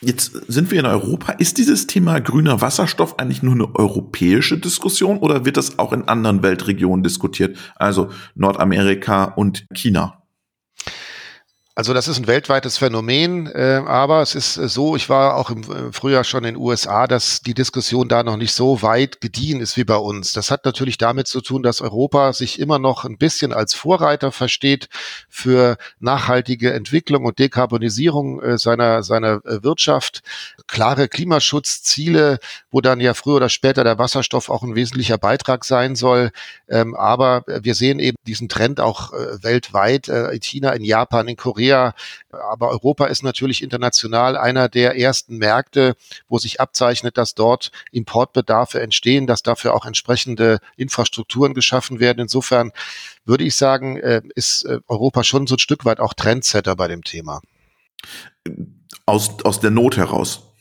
Jetzt 0.01 0.33
sind 0.47 0.71
wir 0.71 0.79
in 0.79 0.85
Europa. 0.85 1.33
Ist 1.33 1.57
dieses 1.57 1.87
Thema 1.87 2.19
grüner 2.19 2.61
Wasserstoff 2.61 3.17
eigentlich 3.17 3.41
nur 3.43 3.53
eine 3.53 3.73
europäische 3.75 4.57
Diskussion 4.57 5.17
oder 5.17 5.45
wird 5.45 5.57
das 5.57 5.79
auch 5.79 5.93
in 5.93 6.07
anderen 6.07 6.43
Weltregionen 6.43 7.03
diskutiert? 7.03 7.57
Also 7.75 8.09
Nordamerika 8.35 9.23
und 9.23 9.65
China? 9.73 10.24
Also 11.77 11.93
das 11.93 12.07
ist 12.07 12.17
ein 12.19 12.27
weltweites 12.27 12.77
Phänomen, 12.77 13.47
äh, 13.47 13.81
aber 13.85 14.21
es 14.21 14.33
ist 14.33 14.55
äh, 14.55 14.69
so, 14.69 14.95
ich 14.95 15.09
war 15.09 15.35
auch 15.35 15.49
im 15.49 15.63
äh, 15.63 15.91
Frühjahr 15.91 16.23
schon 16.23 16.45
in 16.45 16.53
den 16.53 16.63
USA, 16.63 17.05
dass 17.05 17.41
die 17.41 17.53
Diskussion 17.53 18.07
da 18.07 18.23
noch 18.23 18.37
nicht 18.37 18.53
so 18.53 18.81
weit 18.81 19.19
gediehen 19.19 19.59
ist 19.59 19.75
wie 19.75 19.83
bei 19.83 19.97
uns. 19.97 20.31
Das 20.31 20.51
hat 20.51 20.63
natürlich 20.63 20.97
damit 20.97 21.27
zu 21.27 21.41
tun, 21.41 21.63
dass 21.63 21.81
Europa 21.81 22.31
sich 22.31 22.61
immer 22.61 22.79
noch 22.79 23.03
ein 23.03 23.17
bisschen 23.17 23.51
als 23.51 23.73
Vorreiter 23.73 24.31
versteht 24.31 24.87
für 25.27 25.75
nachhaltige 25.99 26.71
Entwicklung 26.71 27.25
und 27.25 27.39
Dekarbonisierung 27.39 28.41
äh, 28.41 28.57
seiner, 28.57 29.03
seiner 29.03 29.45
äh, 29.45 29.61
Wirtschaft. 29.61 30.23
Klare 30.67 31.09
Klimaschutzziele, 31.09 32.39
wo 32.71 32.79
dann 32.79 33.01
ja 33.01 33.13
früher 33.13 33.35
oder 33.35 33.49
später 33.49 33.83
der 33.83 33.99
Wasserstoff 33.99 34.49
auch 34.49 34.63
ein 34.63 34.75
wesentlicher 34.75 35.17
Beitrag 35.17 35.65
sein 35.65 35.97
soll. 35.97 36.31
Ähm, 36.69 36.95
aber 36.95 37.43
wir 37.45 37.75
sehen 37.75 37.99
eben 37.99 38.15
diesen 38.25 38.47
Trend 38.47 38.79
auch 38.79 39.11
äh, 39.11 39.43
weltweit, 39.43 40.07
in 40.07 40.41
China, 40.41 40.71
in 40.71 40.83
Japan, 40.83 41.27
in 41.27 41.35
Korea, 41.35 41.64
Korea. 41.65 41.93
Aber 42.31 42.69
Europa 42.69 43.05
ist 43.05 43.23
natürlich 43.23 43.63
international 43.63 44.37
einer 44.37 44.69
der 44.69 44.97
ersten 44.97 45.37
Märkte, 45.37 45.95
wo 46.27 46.37
sich 46.37 46.59
abzeichnet, 46.59 47.17
dass 47.17 47.33
dort 47.33 47.71
Importbedarfe 47.91 48.81
entstehen, 48.81 49.27
dass 49.27 49.41
dafür 49.41 49.73
auch 49.73 49.85
entsprechende 49.85 50.59
Infrastrukturen 50.75 51.53
geschaffen 51.53 51.99
werden. 51.99 52.19
Insofern 52.19 52.71
würde 53.25 53.43
ich 53.43 53.55
sagen, 53.55 53.97
äh, 53.97 54.21
ist 54.35 54.63
äh, 54.65 54.79
Europa 54.87 55.23
schon 55.23 55.47
so 55.47 55.55
ein 55.55 55.59
Stück 55.59 55.85
weit 55.85 55.99
auch 55.99 56.13
Trendsetter 56.13 56.75
bei 56.75 56.87
dem 56.87 57.03
Thema. 57.03 57.41
Aus, 59.05 59.43
aus 59.43 59.59
der 59.59 59.71
Not 59.71 59.97
heraus 59.97 60.54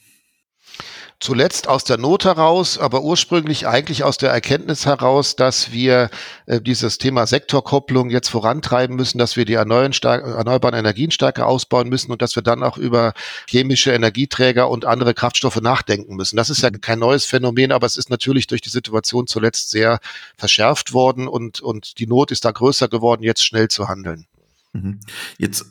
zuletzt 1.21 1.69
aus 1.69 1.85
der 1.85 1.97
Not 1.97 2.25
heraus, 2.25 2.79
aber 2.79 3.03
ursprünglich 3.03 3.67
eigentlich 3.67 4.05
aus 4.05 4.19
der 4.19 4.31
Erkenntnis 4.31 4.87
heraus, 4.87 5.37
dass 5.37 5.73
wir 5.73 6.11
äh, 6.47 6.61
dieses 6.61 6.99
Thema 6.99 7.27
Sektorkopplung 7.27 8.11
jetzt 8.11 8.29
vorantreiben 8.29 8.97
müssen, 8.97 9.19
dass 9.19 9.37
wir 9.37 9.45
die 9.45 9.55
erneuerbaren 9.55 10.79
Energien 10.79 11.11
stärker 11.11 11.47
ausbauen 11.47 11.89
müssen 11.89 12.13
und 12.13 12.23
dass 12.23 12.37
wir 12.37 12.43
dann 12.43 12.63
auch 12.63 12.77
über 12.77 13.15
chemische 13.49 13.93
Energieträger 13.93 14.69
und 14.69 14.85
andere 14.85 15.15
Kraftstoffe 15.15 15.61
nachdenken 15.61 16.17
müssen. 16.17 16.37
Das 16.37 16.51
ist 16.51 16.63
ja 16.63 16.71
kein 16.71 16.99
neues 16.99 17.25
Phänomen, 17.25 17.73
aber 17.73 17.87
es 17.87 17.97
ist 17.97 18.11
natürlich 18.11 18.47
durch 18.47 18.61
die 18.61 18.71
Situation 18.71 19.27
zuletzt 19.27 19.71
sehr 19.71 20.01
verschärft 20.37 20.93
worden 20.93 21.29
und, 21.29 21.61
und 21.61 21.99
die 21.99 22.07
Not 22.07 22.31
ist 22.31 22.45
da 22.45 22.51
größer 22.51 22.89
geworden, 22.89 23.23
jetzt 23.23 23.45
schnell 23.45 23.69
zu 23.69 23.89
handeln. 23.89 24.27
Mhm. 24.73 25.01
Jetzt 25.39 25.67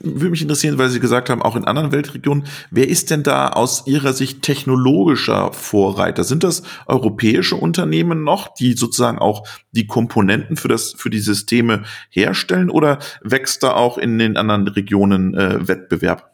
würde 0.00 0.30
mich 0.30 0.42
interessieren, 0.42 0.78
weil 0.78 0.88
Sie 0.88 1.00
gesagt 1.00 1.30
haben, 1.30 1.42
auch 1.42 1.56
in 1.56 1.64
anderen 1.64 1.92
Weltregionen, 1.92 2.44
wer 2.70 2.88
ist 2.88 3.10
denn 3.10 3.22
da 3.22 3.48
aus 3.48 3.86
Ihrer 3.86 4.12
Sicht 4.12 4.42
technologischer 4.42 5.52
Vorreiter? 5.52 6.24
Sind 6.24 6.44
das 6.44 6.62
europäische 6.86 7.56
Unternehmen 7.56 8.24
noch, 8.24 8.54
die 8.54 8.72
sozusagen 8.72 9.18
auch 9.18 9.46
die 9.72 9.86
Komponenten 9.86 10.56
für 10.56 10.68
das, 10.68 10.94
für 10.96 11.10
die 11.10 11.20
Systeme 11.20 11.82
herstellen 12.10 12.70
oder 12.70 12.98
wächst 13.22 13.62
da 13.62 13.74
auch 13.74 13.98
in 13.98 14.18
den 14.18 14.36
anderen 14.36 14.68
Regionen 14.68 15.34
äh, 15.34 15.68
Wettbewerb? 15.68 16.31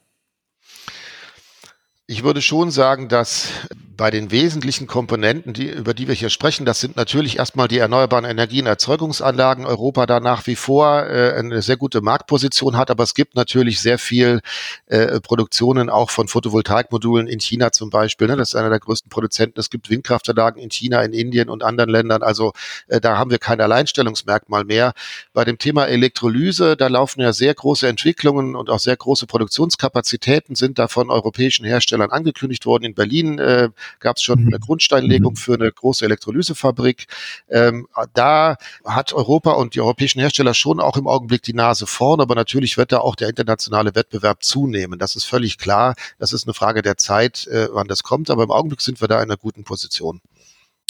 Ich 2.10 2.22
würde 2.22 2.40
schon 2.40 2.70
sagen, 2.70 3.10
dass 3.10 3.50
bei 3.98 4.10
den 4.10 4.30
wesentlichen 4.30 4.86
Komponenten, 4.86 5.52
die, 5.52 5.68
über 5.68 5.92
die 5.92 6.06
wir 6.06 6.14
hier 6.14 6.30
sprechen, 6.30 6.64
das 6.64 6.80
sind 6.80 6.96
natürlich 6.96 7.38
erstmal 7.38 7.66
die 7.68 7.78
erneuerbaren 7.78 8.24
Energienerzeugungsanlagen. 8.24 9.66
Europa 9.66 10.06
da 10.06 10.20
nach 10.20 10.46
wie 10.46 10.54
vor 10.54 11.04
äh, 11.04 11.34
eine 11.36 11.60
sehr 11.60 11.76
gute 11.76 12.00
Marktposition 12.00 12.78
hat, 12.78 12.90
aber 12.90 13.02
es 13.02 13.12
gibt 13.14 13.34
natürlich 13.34 13.80
sehr 13.80 13.98
viel 13.98 14.40
äh, 14.86 15.20
Produktionen 15.20 15.90
auch 15.90 16.10
von 16.10 16.28
Photovoltaikmodulen 16.28 17.26
in 17.26 17.40
China 17.40 17.72
zum 17.72 17.90
Beispiel. 17.90 18.28
Ne? 18.28 18.36
Das 18.36 18.50
ist 18.50 18.54
einer 18.54 18.70
der 18.70 18.78
größten 18.78 19.10
Produzenten. 19.10 19.58
Es 19.58 19.68
gibt 19.68 19.90
Windkraftanlagen 19.90 20.62
in 20.62 20.70
China, 20.70 21.02
in 21.02 21.12
Indien 21.12 21.50
und 21.50 21.64
anderen 21.64 21.90
Ländern. 21.90 22.22
Also 22.22 22.52
äh, 22.86 23.00
da 23.00 23.18
haben 23.18 23.32
wir 23.32 23.38
kein 23.38 23.60
Alleinstellungsmerkmal 23.60 24.64
mehr. 24.64 24.92
Bei 25.34 25.44
dem 25.44 25.58
Thema 25.58 25.86
Elektrolyse, 25.86 26.76
da 26.76 26.86
laufen 26.86 27.20
ja 27.20 27.32
sehr 27.32 27.52
große 27.52 27.88
Entwicklungen 27.88 28.54
und 28.54 28.70
auch 28.70 28.78
sehr 28.78 28.96
große 28.96 29.26
Produktionskapazitäten 29.26 30.54
sind 30.54 30.78
da 30.78 30.86
von 30.86 31.10
europäischen 31.10 31.66
Herstellern 31.66 31.98
angekündigt 32.00 32.67
worden. 32.67 32.85
In 32.85 32.95
Berlin 32.95 33.38
äh, 33.38 33.69
gab 34.00 34.17
es 34.17 34.23
schon 34.23 34.43
mhm. 34.43 34.49
eine 34.49 34.59
Grundsteinlegung 34.59 35.33
mhm. 35.33 35.37
für 35.37 35.55
eine 35.55 35.71
große 35.71 36.05
Elektrolysefabrik. 36.05 37.07
Ähm, 37.49 37.88
da 38.14 38.57
hat 38.85 39.12
Europa 39.12 39.52
und 39.52 39.75
die 39.75 39.81
europäischen 39.81 40.21
Hersteller 40.21 40.55
schon 40.55 40.81
auch 40.81 40.97
im 40.97 41.07
Augenblick 41.07 41.43
die 41.43 41.55
Nase 41.55 41.87
vorn, 41.87 42.21
aber 42.21 42.35
natürlich 42.35 42.76
wird 42.76 42.93
da 42.93 42.99
auch 42.99 43.17
der 43.17 43.28
internationale 43.28 43.95
Wettbewerb 43.95 44.43
zunehmen. 44.43 44.99
Das 44.99 45.17
ist 45.17 45.25
völlig 45.25 45.59
klar. 45.59 45.95
Das 46.19 46.33
ist 46.33 46.47
eine 46.47 46.55
Frage 46.55 46.83
der 46.83 46.97
Zeit, 46.97 47.47
äh, 47.49 47.69
wann 47.73 47.88
das 47.88 48.02
kommt, 48.02 48.31
aber 48.31 48.45
im 48.45 48.50
Augenblick 48.50 48.81
sind 48.81 49.00
wir 49.00 49.09
da 49.09 49.17
in 49.17 49.28
einer 49.28 49.37
guten 49.37 49.64
Position. 49.64 50.21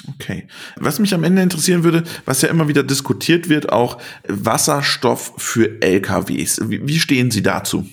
Okay. 0.06 0.46
Was 0.76 1.00
mich 1.00 1.12
am 1.12 1.24
Ende 1.24 1.42
interessieren 1.42 1.82
würde, 1.82 2.04
was 2.24 2.42
ja 2.42 2.48
immer 2.48 2.68
wieder 2.68 2.84
diskutiert 2.84 3.48
wird, 3.48 3.72
auch 3.72 3.98
Wasserstoff 4.28 5.34
für 5.38 5.82
LKWs. 5.82 6.60
Wie, 6.68 6.86
wie 6.86 7.00
stehen 7.00 7.30
Sie 7.30 7.42
dazu? 7.42 7.86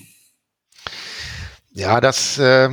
Ja, 1.72 2.00
das 2.00 2.38
äh, 2.38 2.70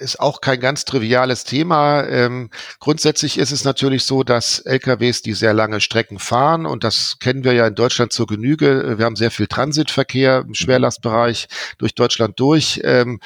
ist 0.00 0.20
auch 0.20 0.40
kein 0.40 0.60
ganz 0.60 0.84
triviales 0.84 1.44
Thema. 1.44 2.04
Ähm, 2.06 2.50
grundsätzlich 2.78 3.38
ist 3.38 3.52
es 3.52 3.64
natürlich 3.64 4.04
so, 4.04 4.22
dass 4.22 4.60
LKWs, 4.60 5.22
die 5.22 5.34
sehr 5.34 5.54
lange 5.54 5.80
Strecken 5.80 6.18
fahren, 6.18 6.66
und 6.66 6.84
das 6.84 7.18
kennen 7.20 7.44
wir 7.44 7.52
ja 7.52 7.66
in 7.66 7.74
Deutschland 7.74 8.12
zur 8.12 8.26
Genüge, 8.26 8.98
wir 8.98 9.04
haben 9.04 9.16
sehr 9.16 9.30
viel 9.30 9.46
Transitverkehr 9.46 10.44
im 10.46 10.54
Schwerlastbereich 10.54 11.48
durch 11.78 11.94
Deutschland 11.94 12.38
durch. 12.40 12.80
Ähm, 12.84 13.20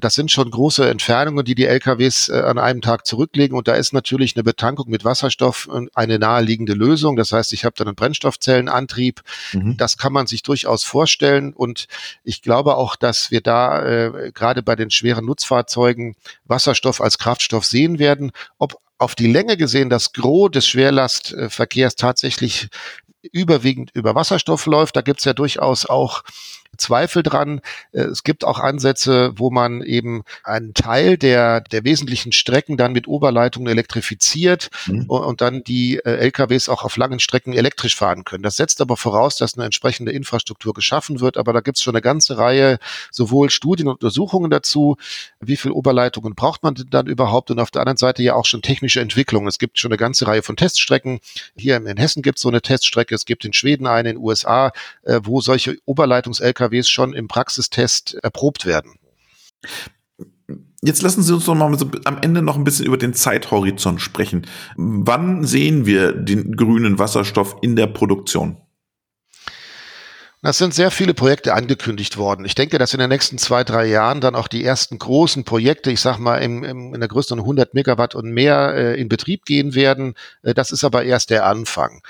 das 0.00 0.14
sind 0.14 0.30
schon 0.30 0.50
große 0.50 0.88
Entfernungen, 0.88 1.44
die 1.44 1.54
die 1.54 1.66
LKWs 1.66 2.28
äh, 2.28 2.40
an 2.40 2.58
einem 2.58 2.80
Tag 2.80 3.06
zurücklegen. 3.06 3.56
Und 3.56 3.68
da 3.68 3.74
ist 3.74 3.92
natürlich 3.92 4.36
eine 4.36 4.42
Betankung 4.42 4.88
mit 4.88 5.04
Wasserstoff 5.04 5.68
eine 5.94 6.18
naheliegende 6.18 6.72
Lösung. 6.72 7.16
Das 7.16 7.32
heißt, 7.32 7.52
ich 7.52 7.64
habe 7.64 7.74
dann 7.76 7.88
einen 7.88 7.96
Brennstoffzellenantrieb. 7.96 9.20
Mhm. 9.52 9.76
Das 9.76 9.98
kann 9.98 10.12
man 10.12 10.26
sich 10.26 10.42
durchaus 10.42 10.84
vorstellen. 10.84 11.52
Und 11.52 11.86
ich 12.24 12.42
glaube 12.42 12.76
auch, 12.76 12.96
dass 12.96 13.30
wir 13.30 13.40
da 13.40 13.84
äh, 13.84 14.32
gerade 14.32 14.62
bei 14.62 14.76
den 14.76 14.90
schweren 15.10 15.26
Nutzfahrzeugen 15.26 16.14
Wasserstoff 16.44 17.00
als 17.00 17.18
Kraftstoff 17.18 17.64
sehen 17.64 17.98
werden. 17.98 18.30
Ob 18.58 18.76
auf 18.98 19.14
die 19.14 19.26
Länge 19.26 19.56
gesehen 19.56 19.90
das 19.90 20.12
Gros 20.12 20.50
des 20.50 20.68
Schwerlastverkehrs 20.68 21.96
tatsächlich 21.96 22.68
überwiegend 23.32 23.90
über 23.94 24.14
Wasserstoff 24.14 24.66
läuft. 24.66 24.94
Da 24.96 25.00
gibt's 25.00 25.24
ja 25.24 25.32
durchaus 25.32 25.86
auch 25.86 26.22
Zweifel 26.80 27.22
dran. 27.22 27.60
Äh, 27.92 28.02
es 28.02 28.24
gibt 28.24 28.44
auch 28.44 28.58
Ansätze, 28.58 29.32
wo 29.36 29.50
man 29.50 29.82
eben 29.82 30.24
einen 30.44 30.74
Teil 30.74 31.16
der, 31.16 31.60
der 31.60 31.84
wesentlichen 31.84 32.32
Strecken 32.32 32.76
dann 32.76 32.92
mit 32.92 33.06
Oberleitungen 33.06 33.70
elektrifiziert 33.70 34.70
mhm. 34.86 35.04
und, 35.06 35.22
und, 35.22 35.40
dann 35.40 35.62
die 35.64 35.98
äh, 35.98 36.16
LKWs 36.16 36.68
auch 36.68 36.84
auf 36.84 36.96
langen 36.96 37.20
Strecken 37.20 37.52
elektrisch 37.52 37.96
fahren 37.96 38.24
können. 38.24 38.42
Das 38.42 38.56
setzt 38.56 38.80
aber 38.80 38.96
voraus, 38.96 39.36
dass 39.36 39.54
eine 39.54 39.64
entsprechende 39.64 40.12
Infrastruktur 40.12 40.74
geschaffen 40.74 41.20
wird. 41.20 41.36
Aber 41.36 41.52
da 41.52 41.60
gibt 41.60 41.78
es 41.78 41.82
schon 41.82 41.94
eine 41.94 42.02
ganze 42.02 42.38
Reihe 42.38 42.78
sowohl 43.10 43.50
Studien 43.50 43.88
und 43.88 43.94
Untersuchungen 43.94 44.50
dazu, 44.50 44.96
wie 45.40 45.56
viel 45.56 45.70
Oberleitungen 45.70 46.34
braucht 46.34 46.62
man 46.62 46.74
denn 46.74 46.90
dann 46.90 47.06
überhaupt 47.06 47.50
und 47.50 47.58
auf 47.58 47.70
der 47.70 47.82
anderen 47.82 47.96
Seite 47.96 48.22
ja 48.22 48.34
auch 48.34 48.46
schon 48.46 48.62
technische 48.62 49.00
Entwicklungen. 49.00 49.48
Es 49.48 49.58
gibt 49.58 49.78
schon 49.78 49.90
eine 49.90 49.98
ganze 49.98 50.26
Reihe 50.26 50.42
von 50.42 50.56
Teststrecken. 50.56 51.20
Hier 51.56 51.76
in 51.76 51.96
Hessen 51.96 52.22
gibt 52.22 52.38
es 52.38 52.42
so 52.42 52.48
eine 52.48 52.62
Teststrecke, 52.62 53.14
es 53.14 53.24
gibt 53.24 53.44
in 53.44 53.52
Schweden 53.52 53.86
eine, 53.86 54.10
in 54.10 54.16
den 54.16 54.24
USA, 54.24 54.72
äh, 55.02 55.20
wo 55.22 55.40
solche 55.40 55.76
Oberleitungs-LKWs 55.84 56.69
LKWs 56.70 56.88
schon 56.88 57.12
im 57.12 57.28
Praxistest 57.28 58.14
erprobt 58.22 58.66
werden. 58.66 58.92
Jetzt 60.82 61.02
lassen 61.02 61.22
Sie 61.22 61.34
uns 61.34 61.46
noch 61.46 61.54
mal 61.54 61.78
so 61.78 61.90
am 62.04 62.18
Ende 62.22 62.40
noch 62.40 62.56
ein 62.56 62.64
bisschen 62.64 62.86
über 62.86 62.96
den 62.96 63.12
Zeithorizont 63.12 64.00
sprechen. 64.00 64.46
Wann 64.76 65.44
sehen 65.44 65.84
wir 65.84 66.12
den 66.12 66.56
grünen 66.56 66.98
Wasserstoff 66.98 67.56
in 67.60 67.76
der 67.76 67.86
Produktion? 67.86 68.56
Es 70.42 70.56
sind 70.56 70.72
sehr 70.72 70.90
viele 70.90 71.12
Projekte 71.12 71.52
angekündigt 71.52 72.16
worden. 72.16 72.46
Ich 72.46 72.54
denke, 72.54 72.78
dass 72.78 72.94
in 72.94 73.00
den 73.00 73.10
nächsten 73.10 73.36
zwei, 73.36 73.62
drei 73.62 73.84
Jahren 73.84 74.22
dann 74.22 74.34
auch 74.34 74.48
die 74.48 74.64
ersten 74.64 74.98
großen 74.98 75.44
Projekte, 75.44 75.90
ich 75.90 76.00
sag 76.00 76.18
mal, 76.18 76.38
im, 76.38 76.64
im, 76.64 76.94
in 76.94 77.00
der 77.00 77.10
Größe 77.10 77.28
von 77.28 77.40
100 77.40 77.74
Megawatt 77.74 78.14
und 78.14 78.30
mehr 78.30 78.72
äh, 78.74 78.98
in 78.98 79.10
Betrieb 79.10 79.44
gehen 79.44 79.74
werden. 79.74 80.14
Äh, 80.42 80.54
das 80.54 80.72
ist 80.72 80.82
aber 80.82 81.04
erst 81.04 81.28
der 81.28 81.44
Anfang. 81.44 82.00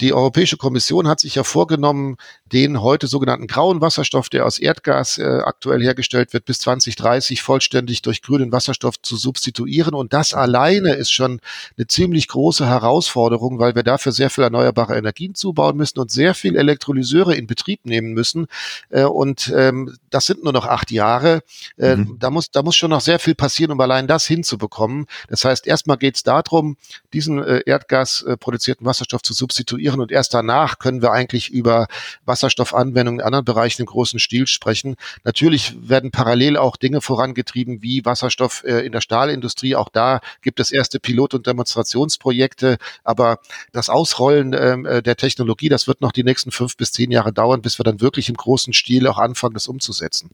Die 0.00 0.14
Europäische 0.14 0.56
Kommission 0.56 1.06
hat 1.06 1.20
sich 1.20 1.34
ja 1.34 1.44
vorgenommen, 1.44 2.16
den 2.46 2.80
heute 2.80 3.06
sogenannten 3.06 3.46
grauen 3.46 3.82
Wasserstoff, 3.82 4.30
der 4.30 4.46
aus 4.46 4.58
Erdgas 4.58 5.18
äh, 5.18 5.40
aktuell 5.44 5.82
hergestellt 5.82 6.32
wird, 6.32 6.46
bis 6.46 6.58
2030 6.60 7.42
vollständig 7.42 8.00
durch 8.00 8.22
grünen 8.22 8.50
Wasserstoff 8.50 9.00
zu 9.02 9.16
substituieren. 9.16 9.94
Und 9.94 10.14
das 10.14 10.32
alleine 10.32 10.94
ist 10.94 11.10
schon 11.10 11.40
eine 11.76 11.86
ziemlich 11.86 12.28
große 12.28 12.66
Herausforderung, 12.66 13.58
weil 13.58 13.74
wir 13.74 13.82
dafür 13.82 14.12
sehr 14.12 14.30
viel 14.30 14.44
erneuerbare 14.44 14.96
Energien 14.96 15.34
zubauen 15.34 15.76
müssen 15.76 15.98
und 15.98 16.10
sehr 16.10 16.34
viel 16.34 16.56
Elektrolyseure 16.56 17.34
in 17.34 17.46
Betrieb 17.46 17.84
nehmen 17.84 18.14
müssen. 18.14 18.46
Äh, 18.88 19.04
und 19.04 19.52
ähm, 19.54 19.98
das 20.08 20.24
sind 20.24 20.42
nur 20.42 20.54
noch 20.54 20.66
acht 20.66 20.90
Jahre. 20.90 21.42
Äh, 21.76 21.96
mhm. 21.96 22.16
Da 22.18 22.30
muss, 22.30 22.50
da 22.50 22.62
muss 22.62 22.74
schon 22.74 22.90
noch 22.90 23.02
sehr 23.02 23.18
viel 23.18 23.34
passieren, 23.34 23.70
um 23.70 23.80
allein 23.80 24.06
das 24.06 24.26
hinzubekommen. 24.26 25.06
Das 25.28 25.44
heißt, 25.44 25.66
erstmal 25.66 25.98
geht 25.98 26.16
es 26.16 26.22
darum, 26.22 26.78
diesen 27.12 27.42
äh, 27.44 27.60
Erdgas 27.66 28.22
äh, 28.22 28.38
produzierten 28.38 28.86
Wasserstoff 28.86 29.20
zu 29.20 29.34
substituieren 29.34 29.89
und 29.98 30.12
erst 30.12 30.34
danach 30.34 30.78
können 30.78 31.02
wir 31.02 31.10
eigentlich 31.10 31.48
über 31.50 31.88
Wasserstoffanwendungen 32.24 33.20
in 33.20 33.26
anderen 33.26 33.44
Bereichen 33.44 33.82
im 33.82 33.86
großen 33.86 34.20
Stil 34.20 34.46
sprechen. 34.46 34.94
Natürlich 35.24 35.74
werden 35.80 36.12
parallel 36.12 36.56
auch 36.56 36.76
Dinge 36.76 37.00
vorangetrieben 37.00 37.82
wie 37.82 38.04
Wasserstoff 38.04 38.62
äh, 38.64 38.86
in 38.86 38.92
der 38.92 39.00
Stahlindustrie. 39.00 39.74
Auch 39.74 39.88
da 39.88 40.20
gibt 40.42 40.60
es 40.60 40.70
erste 40.70 41.00
Pilot- 41.00 41.34
und 41.34 41.46
Demonstrationsprojekte, 41.46 42.78
aber 43.02 43.38
das 43.72 43.88
Ausrollen 43.88 44.52
ähm, 44.52 44.86
äh, 44.86 45.02
der 45.02 45.16
Technologie, 45.16 45.68
das 45.68 45.88
wird 45.88 46.00
noch 46.00 46.12
die 46.12 46.24
nächsten 46.24 46.52
fünf 46.52 46.76
bis 46.76 46.92
zehn 46.92 47.10
Jahre 47.10 47.32
dauern, 47.32 47.62
bis 47.62 47.78
wir 47.78 47.84
dann 47.84 48.00
wirklich 48.00 48.28
im 48.28 48.36
großen 48.36 48.72
Stil 48.72 49.06
auch 49.06 49.18
anfangen, 49.18 49.54
das 49.54 49.66
umzusetzen 49.66 50.30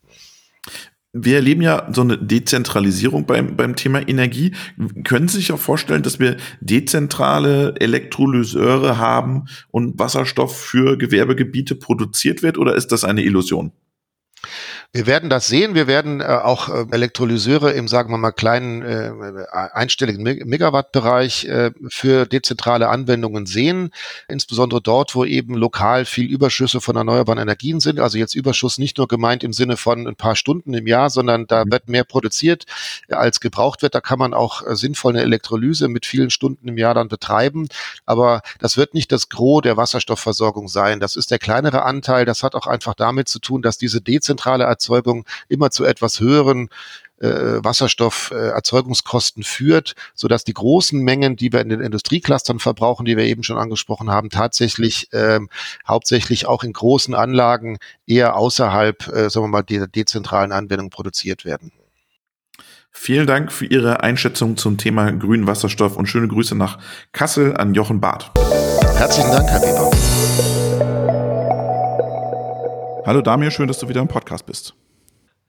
wir 1.18 1.36
erleben 1.36 1.62
ja 1.62 1.88
so 1.92 2.02
eine 2.02 2.18
Dezentralisierung 2.18 3.26
beim, 3.26 3.56
beim 3.56 3.74
Thema 3.74 4.06
Energie. 4.06 4.54
Können 5.04 5.28
Sie 5.28 5.38
sich 5.38 5.52
auch 5.52 5.58
vorstellen, 5.58 6.02
dass 6.02 6.18
wir 6.18 6.36
dezentrale 6.60 7.74
Elektrolyseure 7.80 8.98
haben 8.98 9.46
und 9.70 9.98
Wasserstoff 9.98 10.58
für 10.58 10.98
Gewerbegebiete 10.98 11.74
produziert 11.74 12.42
wird 12.42 12.58
oder 12.58 12.74
ist 12.74 12.92
das 12.92 13.04
eine 13.04 13.22
Illusion? 13.22 13.72
Wir 14.92 15.06
werden 15.06 15.28
das 15.28 15.46
sehen. 15.46 15.74
Wir 15.74 15.86
werden 15.86 16.20
äh, 16.20 16.24
auch 16.24 16.68
äh, 16.68 16.86
Elektrolyseure 16.90 17.72
im, 17.72 17.88
sagen 17.88 18.10
wir 18.10 18.18
mal, 18.18 18.32
kleinen 18.32 18.82
äh, 18.82 19.12
einstelligen 19.52 20.22
Megawattbereich 20.22 21.44
äh, 21.44 21.70
für 21.88 22.26
dezentrale 22.26 22.88
Anwendungen 22.88 23.46
sehen. 23.46 23.90
Insbesondere 24.28 24.80
dort, 24.80 25.14
wo 25.14 25.24
eben 25.24 25.54
lokal 25.54 26.04
viel 26.04 26.26
Überschüsse 26.26 26.80
von 26.80 26.96
erneuerbaren 26.96 27.38
Energien 27.38 27.80
sind. 27.80 28.00
Also 28.00 28.16
jetzt 28.16 28.34
Überschuss 28.34 28.78
nicht 28.78 28.96
nur 28.96 29.08
gemeint 29.08 29.44
im 29.44 29.52
Sinne 29.52 29.76
von 29.76 30.06
ein 30.06 30.16
paar 30.16 30.36
Stunden 30.36 30.72
im 30.72 30.86
Jahr, 30.86 31.10
sondern 31.10 31.46
da 31.46 31.64
mhm. 31.64 31.72
wird 31.72 31.88
mehr 31.88 32.04
produziert, 32.04 32.64
äh, 33.08 33.14
als 33.14 33.40
gebraucht 33.40 33.82
wird. 33.82 33.94
Da 33.94 34.00
kann 34.00 34.18
man 34.18 34.32
auch 34.32 34.66
äh, 34.66 34.76
sinnvoll 34.76 35.12
eine 35.12 35.22
Elektrolyse 35.22 35.88
mit 35.88 36.06
vielen 36.06 36.30
Stunden 36.30 36.68
im 36.68 36.78
Jahr 36.78 36.94
dann 36.94 37.08
betreiben. 37.08 37.68
Aber 38.06 38.40
das 38.60 38.76
wird 38.78 38.94
nicht 38.94 39.12
das 39.12 39.28
Gros 39.28 39.62
der 39.62 39.76
Wasserstoffversorgung 39.76 40.68
sein. 40.68 41.00
Das 41.00 41.16
ist 41.16 41.30
der 41.30 41.38
kleinere 41.38 41.82
Anteil. 41.82 42.24
Das 42.24 42.42
hat 42.42 42.54
auch 42.54 42.66
einfach 42.66 42.94
damit 42.94 43.28
zu 43.28 43.40
tun, 43.40 43.60
dass 43.60 43.76
diese 43.76 44.00
dezentrale 44.00 44.25
Erzeugung 44.34 45.24
immer 45.48 45.70
zu 45.70 45.84
etwas 45.84 46.20
höheren 46.20 46.68
äh, 47.18 47.64
Wasserstofferzeugungskosten 47.64 49.42
äh, 49.42 49.46
führt, 49.46 49.94
so 50.14 50.28
dass 50.28 50.44
die 50.44 50.52
großen 50.52 51.00
Mengen, 51.00 51.36
die 51.36 51.52
wir 51.52 51.60
in 51.60 51.68
den 51.68 51.80
Industrieclustern 51.80 52.58
verbrauchen, 52.58 53.06
die 53.06 53.16
wir 53.16 53.24
eben 53.24 53.42
schon 53.42 53.58
angesprochen 53.58 54.10
haben, 54.10 54.30
tatsächlich 54.30 55.08
ähm, 55.12 55.48
hauptsächlich 55.86 56.46
auch 56.46 56.62
in 56.62 56.72
großen 56.72 57.14
Anlagen 57.14 57.78
eher 58.06 58.36
außerhalb, 58.36 59.08
äh, 59.08 59.30
sagen 59.30 59.46
wir 59.46 59.48
mal, 59.48 59.62
der 59.62 59.86
dezentralen 59.86 60.52
Anwendung 60.52 60.90
produziert 60.90 61.44
werden. 61.44 61.72
Vielen 62.90 63.26
Dank 63.26 63.52
für 63.52 63.66
Ihre 63.66 64.02
Einschätzung 64.02 64.56
zum 64.56 64.78
Thema 64.78 65.12
grünen 65.12 65.46
Wasserstoff 65.46 65.96
und 65.96 66.06
schöne 66.06 66.28
Grüße 66.28 66.54
nach 66.54 66.78
Kassel 67.12 67.54
an 67.56 67.74
Jochen 67.74 68.00
Barth. 68.00 68.30
Herzlichen 68.96 69.30
Dank, 69.30 69.50
Herr 69.50 69.60
Weber. 69.60 69.90
Hallo 73.06 73.22
Damir, 73.22 73.52
schön, 73.52 73.68
dass 73.68 73.78
du 73.78 73.88
wieder 73.88 74.00
im 74.00 74.08
Podcast 74.08 74.46
bist. 74.46 74.74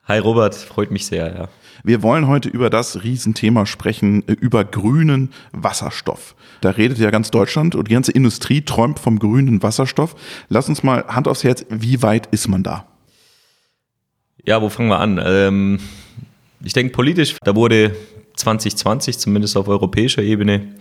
Hi 0.04 0.20
Robert, 0.20 0.54
freut 0.54 0.92
mich 0.92 1.08
sehr, 1.08 1.34
ja. 1.34 1.50
Wir 1.84 2.04
wollen 2.04 2.28
heute 2.28 2.50
über 2.50 2.70
das 2.70 3.02
Riesenthema 3.04 3.66
sprechen, 3.66 4.22
äh, 4.28 4.34
über 4.34 4.64
grünen 4.64 5.34
Wasserstoff. 5.54 6.36
Da 6.62 6.70
redet 6.70 7.00
ja 7.00 7.10
ganz 7.10 7.32
Deutschland 7.32 7.74
und 7.74 7.88
die 7.88 7.94
ganze 7.96 8.12
Industrie 8.12 8.62
träumt 8.62 9.00
vom 9.00 9.18
grünen 9.18 9.64
Wasserstoff. 9.64 10.14
Lass 10.50 10.70
uns 10.70 10.84
mal 10.84 11.04
Hand 11.08 11.28
aufs 11.28 11.44
Herz, 11.44 11.66
wie 11.70 12.04
weit 12.04 12.28
ist 12.28 12.48
man 12.48 12.62
da? 12.62 12.86
Ja, 14.46 14.62
wo 14.62 14.70
fangen 14.70 14.90
wir 14.90 15.00
an? 15.00 15.20
Ähm, 15.26 15.80
ich 16.64 16.74
denke 16.74 16.94
politisch, 16.94 17.38
da 17.44 17.56
wurde 17.56 17.96
2020, 18.36 19.18
zumindest 19.18 19.58
auf 19.58 19.68
europäischer 19.68 20.22
Ebene, 20.22 20.76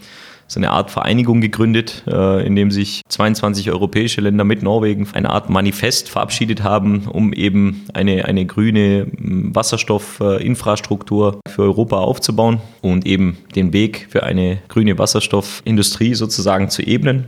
so 0.48 0.60
eine 0.60 0.70
Art 0.70 0.90
Vereinigung 0.90 1.40
gegründet, 1.40 2.04
äh, 2.06 2.46
in 2.46 2.54
dem 2.54 2.70
sich 2.70 3.02
22 3.08 3.70
europäische 3.70 4.20
Länder 4.20 4.44
mit 4.44 4.62
Norwegen 4.62 5.08
eine 5.12 5.30
Art 5.30 5.50
Manifest 5.50 6.08
verabschiedet 6.08 6.62
haben, 6.62 7.08
um 7.08 7.32
eben 7.32 7.84
eine, 7.94 8.26
eine 8.26 8.46
grüne 8.46 9.08
Wasserstoffinfrastruktur 9.18 11.40
für 11.48 11.62
Europa 11.62 11.98
aufzubauen 11.98 12.60
und 12.80 13.06
eben 13.06 13.38
den 13.54 13.72
Weg 13.72 14.06
für 14.10 14.22
eine 14.22 14.58
grüne 14.68 14.98
Wasserstoffindustrie 14.98 16.14
sozusagen 16.14 16.70
zu 16.70 16.82
ebnen. 16.82 17.26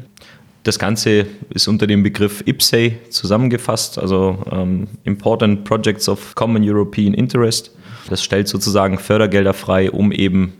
Das 0.64 0.78
Ganze 0.78 1.26
ist 1.50 1.66
unter 1.66 1.87
dem 1.87 2.02
Begriff 2.02 2.42
IPSEI 2.46 2.98
zusammengefasst, 3.10 3.98
also 3.98 4.38
ähm, 4.52 4.87
Important 5.04 5.64
Projects 5.64 6.08
of 6.08 6.34
Common 6.34 6.62
European 6.62 7.14
Interest. 7.14 7.75
Das 8.10 8.22
stellt 8.22 8.48
sozusagen 8.48 8.98
Fördergelder 8.98 9.54
frei, 9.54 9.90
um 9.90 10.12
eben 10.12 10.52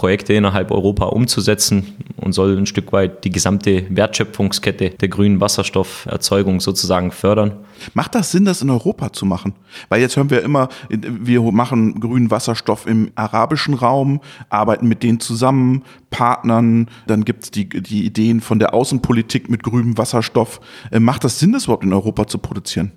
Projekte 0.00 0.32
innerhalb 0.32 0.70
Europa 0.70 1.04
umzusetzen 1.04 1.94
und 2.16 2.32
soll 2.32 2.56
ein 2.56 2.64
Stück 2.64 2.90
weit 2.90 3.22
die 3.24 3.28
gesamte 3.28 3.84
Wertschöpfungskette 3.90 4.88
der 4.88 5.08
grünen 5.08 5.42
Wasserstofferzeugung 5.42 6.60
sozusagen 6.60 7.10
fördern. 7.10 7.58
Macht 7.92 8.14
das 8.14 8.32
Sinn, 8.32 8.46
das 8.46 8.62
in 8.62 8.70
Europa 8.70 9.12
zu 9.12 9.26
machen? 9.26 9.52
Weil 9.90 10.00
jetzt 10.00 10.16
hören 10.16 10.30
wir 10.30 10.40
immer, 10.40 10.70
wir 10.88 11.42
machen 11.42 12.00
grünen 12.00 12.30
Wasserstoff 12.30 12.86
im 12.86 13.10
arabischen 13.14 13.74
Raum, 13.74 14.22
arbeiten 14.48 14.88
mit 14.88 15.02
denen 15.02 15.20
zusammen, 15.20 15.82
Partnern, 16.08 16.88
dann 17.06 17.26
gibt 17.26 17.44
es 17.44 17.50
die, 17.50 17.68
die 17.68 18.06
Ideen 18.06 18.40
von 18.40 18.58
der 18.58 18.72
Außenpolitik 18.72 19.50
mit 19.50 19.62
grünem 19.62 19.98
Wasserstoff. 19.98 20.62
Äh, 20.90 21.00
macht 21.00 21.24
das 21.24 21.38
Sinn, 21.38 21.52
das 21.52 21.64
überhaupt 21.64 21.84
in 21.84 21.92
Europa 21.92 22.26
zu 22.26 22.38
produzieren? 22.38 22.92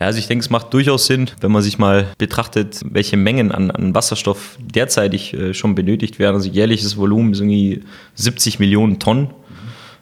Ja, 0.00 0.06
also 0.06 0.18
ich 0.18 0.28
denke, 0.28 0.42
es 0.42 0.48
macht 0.48 0.72
durchaus 0.72 1.06
Sinn, 1.06 1.30
wenn 1.42 1.52
man 1.52 1.60
sich 1.60 1.78
mal 1.78 2.06
betrachtet, 2.16 2.80
welche 2.90 3.18
Mengen 3.18 3.52
an, 3.52 3.70
an 3.70 3.94
Wasserstoff 3.94 4.58
derzeitig 4.58 5.34
äh, 5.34 5.52
schon 5.52 5.74
benötigt 5.74 6.18
werden. 6.18 6.36
Also 6.36 6.48
jährliches 6.48 6.96
Volumen 6.96 7.32
ist 7.32 7.40
irgendwie 7.40 7.82
70 8.14 8.58
Millionen 8.58 8.98
Tonnen, 8.98 9.28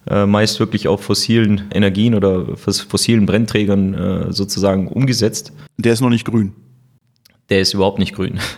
äh, 0.08 0.24
meist 0.24 0.60
wirklich 0.60 0.86
auf 0.86 1.02
fossilen 1.02 1.64
Energien 1.74 2.14
oder 2.14 2.56
fossilen 2.56 3.26
Brennträgern 3.26 3.94
äh, 3.94 4.32
sozusagen 4.32 4.86
umgesetzt. 4.86 5.52
Der 5.78 5.94
ist 5.94 6.00
noch 6.00 6.10
nicht 6.10 6.24
grün. 6.24 6.52
Der 7.50 7.60
ist 7.60 7.74
überhaupt 7.74 7.98
nicht 7.98 8.14
grün. 8.14 8.38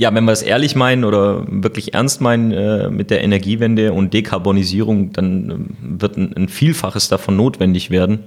Ja, 0.00 0.14
wenn 0.14 0.26
wir 0.26 0.32
es 0.32 0.42
ehrlich 0.42 0.76
meinen 0.76 1.02
oder 1.02 1.44
wirklich 1.48 1.92
ernst 1.92 2.20
meinen 2.20 2.52
äh, 2.52 2.88
mit 2.88 3.10
der 3.10 3.20
Energiewende 3.24 3.92
und 3.92 4.14
Dekarbonisierung, 4.14 5.12
dann 5.12 5.50
äh, 5.50 6.00
wird 6.00 6.16
ein, 6.16 6.36
ein, 6.36 6.48
Vielfaches 6.48 7.08
davon 7.08 7.34
notwendig 7.36 7.90
werden. 7.90 8.20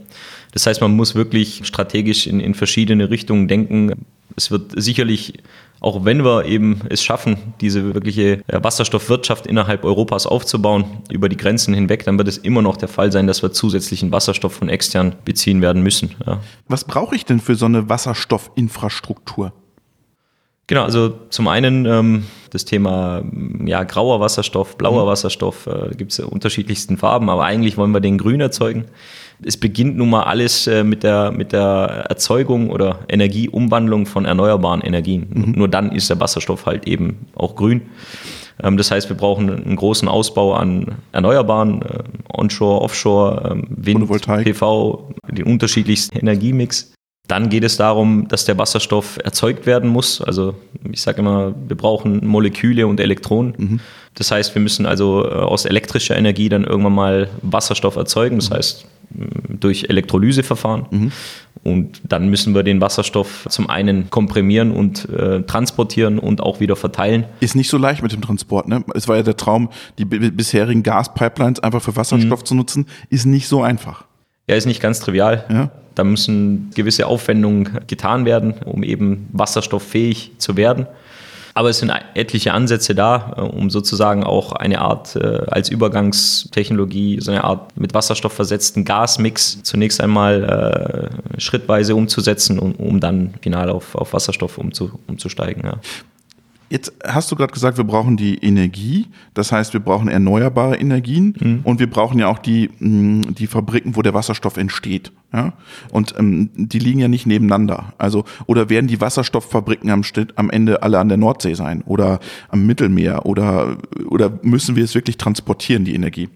Das 0.52 0.66
heißt, 0.66 0.82
man 0.82 0.96
muss 0.96 1.16
wirklich 1.16 1.62
strategisch 1.64 2.28
in, 2.28 2.40
in 2.40 2.54
verschiedene 2.54 3.10
Richtungen 3.10 3.48
denken. 3.48 4.06
Es 4.36 4.52
wird 4.52 4.74
sicherlich, 4.76 5.40
auch 5.80 6.06
wenn 6.06 6.24
wir 6.24 6.46
eben 6.46 6.82
es 6.90 7.04
schaffen, 7.04 7.38
diese 7.62 7.94
wirkliche 7.94 8.42
Wasserstoffwirtschaft 8.48 9.48
innerhalb 9.48 9.84
Europas 9.84 10.26
aufzubauen, 10.26 10.86
über 11.10 11.30
die 11.30 11.38
Grenzen 11.38 11.74
hinweg, 11.74 12.06
dann 12.06 12.18
wird 12.18 12.28
es 12.28 12.38
immer 12.38 12.62
noch 12.62 12.78
der 12.78 12.88
Fall 12.88 13.12
sein, 13.12 13.28
dass 13.28 13.42
wir 13.44 13.52
zusätzlichen 13.52 14.12
Wasserstoff 14.12 14.54
von 14.54 14.70
extern 14.70 15.16
beziehen 15.26 15.62
werden 15.62 15.84
müssen. 15.84 16.16
Ja. 16.26 16.40
Was 16.68 16.84
brauche 16.84 17.16
ich 17.16 17.26
denn 17.26 17.40
für 17.40 17.56
so 17.56 17.66
eine 17.66 17.90
Wasserstoffinfrastruktur? 17.90 19.54
Genau, 20.68 20.84
also 20.84 21.10
zum 21.30 21.50
einen 21.50 21.86
ähm, 21.86 22.24
das 22.52 22.64
Thema 22.64 23.24
ja, 23.66 23.84
grauer 23.84 24.22
Wasserstoff, 24.22 24.78
blauer 24.78 25.04
mhm. 25.04 25.08
Wasserstoff, 25.08 25.68
äh, 25.68 25.94
gibt 25.98 26.12
es 26.14 26.18
ja 26.20 26.26
unterschiedlichsten 26.26 26.96
Farben, 26.96 27.30
aber 27.30 27.44
eigentlich 27.44 27.76
wollen 27.76 27.92
wir 27.92 28.00
den 28.00 28.18
grün 28.18 28.40
erzeugen. 28.40 28.86
Es 29.44 29.58
beginnt 29.58 29.98
nun 29.98 30.10
mal 30.10 30.24
alles 30.24 30.68
äh, 30.68 30.84
mit, 30.84 31.04
der, 31.04 31.32
mit 31.32 31.52
der 31.52 32.06
Erzeugung 32.10 32.70
oder 32.70 33.00
Energieumwandlung 33.10 34.06
von 34.06 34.26
erneuerbaren 34.26 34.82
Energien. 34.82 35.28
Mhm. 35.34 35.52
Nur 35.58 35.68
dann 35.68 35.92
ist 35.92 36.10
der 36.10 36.20
Wasserstoff 36.20 36.66
halt 36.66 36.88
eben 36.88 37.26
auch 37.36 37.56
grün. 37.56 37.82
Ähm, 38.64 38.78
das 38.78 38.92
heißt, 38.92 39.10
wir 39.10 39.18
brauchen 39.18 39.50
einen 39.50 39.76
großen 39.76 40.08
Ausbau 40.08 40.54
an 40.54 40.96
Erneuerbaren, 41.12 41.82
äh, 41.82 42.04
Onshore, 42.34 42.82
Offshore, 42.82 43.52
ähm, 43.52 43.68
Wind, 43.70 44.08
PV, 44.10 45.12
den 45.30 45.46
unterschiedlichsten 45.46 46.18
Energiemix. 46.18 46.94
Dann 47.28 47.50
geht 47.50 47.64
es 47.64 47.78
darum, 47.78 48.28
dass 48.28 48.46
der 48.46 48.58
Wasserstoff 48.58 49.18
erzeugt 49.24 49.66
werden 49.66 49.90
muss. 49.90 50.22
Also 50.22 50.56
ich 50.92 51.02
sage 51.02 51.20
immer, 51.20 51.54
wir 51.68 51.78
brauchen 51.78 52.26
Moleküle 52.28 52.88
und 52.88 53.00
Elektronen. 53.00 53.54
Mhm. 53.58 53.80
Das 54.16 54.32
heißt, 54.32 54.54
wir 54.54 54.62
müssen 54.62 54.86
also 54.86 55.24
äh, 55.26 55.30
aus 55.30 55.66
elektrischer 55.66 56.18
Energie 56.18 56.50
dann 56.50 56.64
irgendwann 56.64 56.94
mal 56.94 57.30
Wasserstoff 57.42 57.96
erzeugen. 57.96 58.38
Das 58.38 58.50
mhm. 58.50 58.56
heißt, 58.56 58.86
durch 59.50 59.86
Elektrolyseverfahren. 59.90 60.86
Mhm. 60.90 61.12
Und 61.64 62.02
dann 62.04 62.30
müssen 62.30 62.56
wir 62.56 62.64
den 62.64 62.82
Wasserstoff 62.82 63.46
zum 63.50 63.70
einen 63.70 64.10
komprimieren 64.10 64.72
und 64.72 65.08
äh, 65.10 65.44
transportieren 65.44 66.18
und 66.18 66.42
auch 66.42 66.60
wieder 66.60 66.76
verteilen. 66.76 67.26
Ist 67.40 67.56
nicht 67.56 67.70
so 67.70 67.78
leicht 67.78 68.02
mit 68.02 68.12
dem 68.12 68.22
Transport, 68.22 68.68
ne? 68.68 68.84
Es 68.96 69.08
war 69.08 69.18
ja 69.18 69.24
der 69.24 69.38
Traum, 69.38 69.70
die 70.00 70.06
bisherigen 70.06 70.82
Gaspipelines 70.82 71.60
einfach 71.60 71.82
für 71.82 71.96
Wasserstoff 71.96 72.40
mhm. 72.40 72.46
zu 72.46 72.56
nutzen, 72.56 72.88
ist 73.10 73.26
nicht 73.26 73.48
so 73.48 73.62
einfach. 73.62 74.06
Ja, 74.48 74.56
ist 74.56 74.66
nicht 74.66 74.82
ganz 74.82 75.00
trivial. 75.00 75.46
Ja. 75.50 75.70
Da 75.94 76.04
müssen 76.04 76.72
gewisse 76.74 77.06
Aufwendungen 77.06 77.80
getan 77.86 78.26
werden, 78.26 78.54
um 78.66 78.82
eben 78.82 79.28
wasserstofffähig 79.34 80.32
zu 80.38 80.58
werden. 80.58 80.88
Aber 81.54 81.70
es 81.70 81.80
sind 81.80 81.92
etliche 82.14 82.54
Ansätze 82.54 82.96
da, 82.96 83.34
äh, 83.38 83.42
um 83.42 83.70
sozusagen 83.70 84.24
auch 84.24 84.54
eine 84.54 84.80
Art 84.80 85.16
äh, 85.16 85.44
als 85.48 85.70
Übergangstechnologie, 85.70 87.20
so 87.20 87.32
eine 87.32 87.44
Art 87.44 87.78
mit 87.78 87.94
Wasserstoff 87.94 88.34
versetzten 88.34 88.86
Gasmix 88.86 89.62
zunächst 89.64 90.02
einmal 90.02 91.12
äh, 91.36 91.42
schrittweise 91.42 91.96
umzusetzen, 91.96 92.60
um, 92.60 92.74
um 92.76 93.00
dann 93.00 93.34
final 93.42 93.70
auf, 93.70 93.96
auf 93.96 94.14
Wasserstoff 94.14 94.58
umzu, 94.58 94.92
umzusteigen. 95.08 95.64
Ja. 95.66 95.78
Jetzt 96.70 96.94
hast 97.06 97.30
du 97.30 97.36
gerade 97.36 97.52
gesagt, 97.52 97.78
wir 97.78 97.84
brauchen 97.84 98.16
die 98.16 98.38
Energie. 98.38 99.08
Das 99.34 99.52
heißt, 99.52 99.74
wir 99.74 99.82
brauchen 99.82 100.08
erneuerbare 100.08 100.78
Energien 100.78 101.36
mhm. 101.38 101.60
und 101.66 101.82
wir 101.82 101.90
brauchen 101.90 102.18
ja 102.18 102.28
auch 102.30 102.40
die, 102.40 102.70
die 102.80 103.48
Fabriken, 103.48 103.98
wo 103.98 104.02
der 104.02 104.14
Wasserstoff 104.14 104.56
entsteht. 104.56 105.12
Ja? 105.34 105.54
Und 105.92 106.16
ähm, 106.18 106.50
die 106.56 106.80
liegen 106.80 107.00
ja 107.00 107.08
nicht 107.08 107.26
nebeneinander. 107.26 107.94
Also, 107.98 108.26
oder 108.48 108.70
werden 108.70 108.88
die 108.88 109.02
Wasserstofffabriken 109.02 109.90
am, 109.90 110.04
am 110.36 110.50
Ende 110.50 110.84
alle 110.84 111.00
an 111.00 111.08
der 111.08 111.18
Nordsee 111.18 111.54
sein 111.54 111.84
oder 111.86 112.20
am 112.50 112.66
Mittelmeer 112.66 113.26
oder, 113.26 113.78
oder 114.10 114.40
müssen 114.42 114.76
wir 114.76 114.84
es 114.84 114.96
wirklich 114.96 115.18
transportieren, 115.18 115.86
die 115.86 115.96
Energie? 115.96 116.30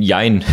Jein, 0.00 0.44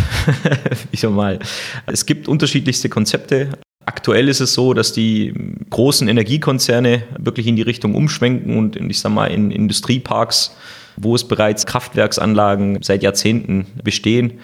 ich 0.92 1.02
mal. 1.08 1.38
Es 1.86 2.06
gibt 2.06 2.28
unterschiedlichste 2.28 2.88
Konzepte. 2.88 3.58
Aktuell 3.84 4.28
ist 4.28 4.40
es 4.40 4.54
so, 4.54 4.72
dass 4.72 4.92
die 4.92 5.34
großen 5.68 6.08
Energiekonzerne 6.08 7.02
wirklich 7.18 7.46
in 7.46 7.56
die 7.56 7.62
Richtung 7.62 7.94
umschwenken 7.94 8.56
und 8.56 8.76
ich 8.76 9.00
sag 9.00 9.12
mal 9.12 9.26
in 9.26 9.50
Industrieparks, 9.50 10.56
wo 10.96 11.14
es 11.14 11.26
bereits 11.26 11.66
Kraftwerksanlagen 11.66 12.82
seit 12.82 13.02
Jahrzehnten 13.02 13.66
bestehen, 13.82 14.34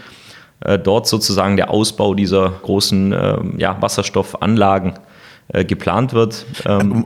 dort 0.60 1.06
sozusagen 1.06 1.56
der 1.56 1.70
Ausbau 1.70 2.14
dieser 2.14 2.50
großen 2.50 3.12
ähm, 3.12 3.54
ja, 3.58 3.80
Wasserstoffanlagen 3.80 4.94
äh, 5.48 5.64
geplant 5.64 6.12
wird. 6.12 6.46
Ähm, 6.64 7.04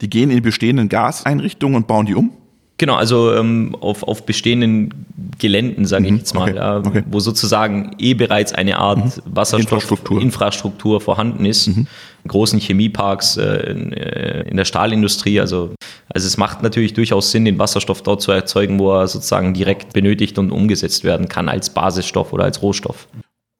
die 0.00 0.10
gehen 0.10 0.30
in 0.30 0.42
bestehenden 0.42 0.88
Gaseinrichtungen 0.88 1.76
und 1.76 1.86
bauen 1.86 2.06
die 2.06 2.14
um? 2.14 2.32
Genau, 2.78 2.96
also 2.96 3.32
ähm, 3.32 3.76
auf, 3.80 4.02
auf 4.02 4.26
bestehenden 4.26 5.06
Geländen, 5.38 5.84
sage 5.84 6.02
mhm, 6.02 6.14
ich 6.14 6.20
jetzt 6.20 6.34
mal, 6.34 6.50
okay, 6.50 6.56
ja, 6.56 6.76
okay. 6.78 7.02
wo 7.06 7.20
sozusagen 7.20 7.94
eh 7.98 8.14
bereits 8.14 8.52
eine 8.52 8.78
Art 8.78 8.98
mhm. 9.04 9.22
Wasserstoffinfrastruktur 9.26 11.00
vorhanden 11.00 11.44
ist. 11.44 11.68
Mhm. 11.68 11.86
Großen 12.26 12.60
Chemieparks, 12.60 13.36
äh, 13.36 13.70
in, 13.70 13.92
äh, 13.92 14.42
in, 14.42 14.56
der 14.56 14.64
Stahlindustrie. 14.64 15.40
Also, 15.40 15.74
also 16.12 16.26
es 16.26 16.36
macht 16.36 16.62
natürlich 16.62 16.94
durchaus 16.94 17.30
Sinn, 17.30 17.44
den 17.44 17.58
Wasserstoff 17.58 18.02
dort 18.02 18.22
zu 18.22 18.32
erzeugen, 18.32 18.78
wo 18.78 18.92
er 18.92 19.08
sozusagen 19.08 19.54
direkt 19.54 19.92
benötigt 19.92 20.38
und 20.38 20.52
umgesetzt 20.52 21.04
werden 21.04 21.28
kann 21.28 21.48
als 21.48 21.70
Basisstoff 21.70 22.32
oder 22.32 22.44
als 22.44 22.62
Rohstoff. 22.62 23.08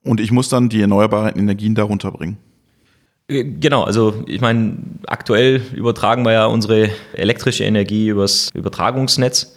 Und 0.05 0.21
ich 0.21 0.31
muss 0.31 0.49
dann 0.49 0.69
die 0.69 0.81
erneuerbaren 0.81 1.37
Energien 1.37 1.75
darunter 1.75 2.11
bringen. 2.11 2.39
Äh, 3.29 3.45
genau, 3.45 3.83
also 3.85 4.25
ich 4.27 4.41
meine, 4.41 4.77
aktuell 5.07 5.61
übertragen 5.75 6.25
wir 6.25 6.33
ja 6.33 6.47
unsere 6.47 6.91
elektrische 7.15 7.65
Energie 7.65 8.09
übers 8.09 8.51
Übertragungsnetz. 8.55 9.57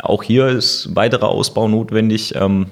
Auch 0.00 0.22
hier 0.22 0.46
ist 0.48 0.94
weiterer 0.94 1.28
Ausbau 1.28 1.68
notwendig. 1.68 2.34
Ähm, 2.36 2.66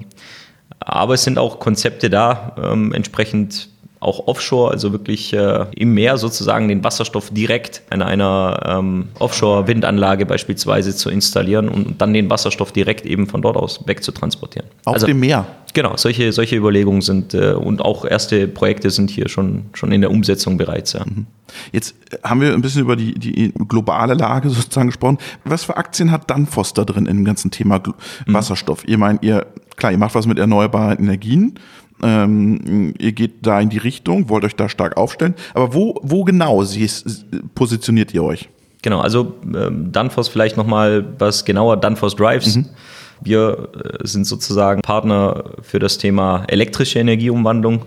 aber 0.81 1.15
es 1.15 1.25
sind 1.25 1.39
auch 1.39 1.59
Konzepte 1.59 2.11
da, 2.11 2.55
ähm, 2.63 2.93
entsprechend 2.93 3.71
auch 4.01 4.27
offshore, 4.27 4.73
also 4.73 4.93
wirklich 4.93 5.33
äh, 5.33 5.67
im 5.75 5.95
Meer 5.95 6.19
sozusagen 6.19 6.69
den 6.69 6.85
Wasserstoff 6.85 7.31
direkt 7.31 7.83
in 7.91 8.03
einer 8.03 8.61
ähm, 8.65 9.09
Offshore-Windanlage 9.19 10.27
beispielsweise 10.27 10.95
zu 10.95 11.09
installieren 11.09 11.69
und 11.69 12.01
dann 12.01 12.13
den 12.13 12.29
Wasserstoff 12.29 12.73
direkt 12.73 13.07
eben 13.07 13.27
von 13.27 13.43
dort 13.43 13.57
aus 13.57 13.87
wegzutransportieren. 13.87 14.69
Auf 14.85 14.95
also, 14.95 15.07
dem 15.07 15.21
Meer? 15.21 15.47
Genau, 15.73 15.97
solche, 15.97 16.33
solche 16.33 16.57
Überlegungen 16.57 17.03
sind 17.03 17.35
äh, 17.35 17.53
und 17.53 17.83
auch 17.83 18.05
erste 18.05 18.49
Projekte 18.49 18.91
sind 18.91 19.11
hier 19.11 19.29
schon, 19.29 19.67
schon 19.73 19.93
in 19.93 20.03
der 20.03 20.11
Umsetzung 20.11 20.57
bereits. 20.57 20.93
Ja. 20.93 21.05
Mhm. 21.05 21.27
Jetzt 21.73 21.95
haben 22.23 22.41
wir 22.41 22.53
ein 22.53 22.63
bisschen 22.63 22.83
über 22.83 22.97
die, 22.97 23.15
die 23.15 23.53
globale 23.69 24.15
Lage 24.15 24.51
sozusagen 24.51 24.89
gesprochen. 24.89 25.19
Was 25.45 25.65
für 25.65 25.77
Aktien 25.77 26.11
hat 26.11 26.31
Danfoss 26.31 26.75
da 26.75 26.85
drin 26.85 27.07
in 27.07 27.19
dem 27.19 27.25
ganzen 27.25 27.51
Thema 27.51 27.79
mhm. 27.79 27.95
Wasserstoff? 28.27 28.85
Mhm. 28.85 28.91
Ihr 28.91 28.99
meint, 28.99 29.23
ihr, 29.23 29.47
klar, 29.77 29.93
ihr 29.93 29.99
macht 29.99 30.15
was 30.15 30.27
mit 30.27 30.39
erneuerbaren 30.39 30.99
Energien. 30.99 31.59
Ähm, 32.03 32.95
ihr 32.99 33.13
geht 33.13 33.47
da 33.47 33.61
in 33.61 33.71
die 33.71 33.79
Richtung, 33.79 34.29
wollt 34.29 34.45
euch 34.45 34.57
da 34.57 34.69
stark 34.69 34.97
aufstellen. 34.97 35.35
Aber 35.55 35.75
wo, 35.75 35.99
wo 36.03 36.25
genau 36.25 36.63
positioniert 37.55 38.13
ihr 38.13 38.23
euch? 38.23 38.49
Genau, 38.83 39.01
also 39.01 39.35
ähm, 39.43 39.91
Danfoss 39.93 40.29
vielleicht 40.29 40.57
nochmal 40.57 41.05
was 41.19 41.45
genauer, 41.45 41.77
Danfoss 41.77 42.15
Drives. 42.15 42.57
Mhm. 42.57 42.67
Wir 43.21 43.69
äh, 43.75 44.07
sind 44.07 44.27
sozusagen 44.27 44.83
Partner 44.83 45.45
für 45.63 45.79
das 45.79 45.99
Thema 45.99 46.45
elektrische 46.49 46.99
Energieumwandlung. 46.99 47.83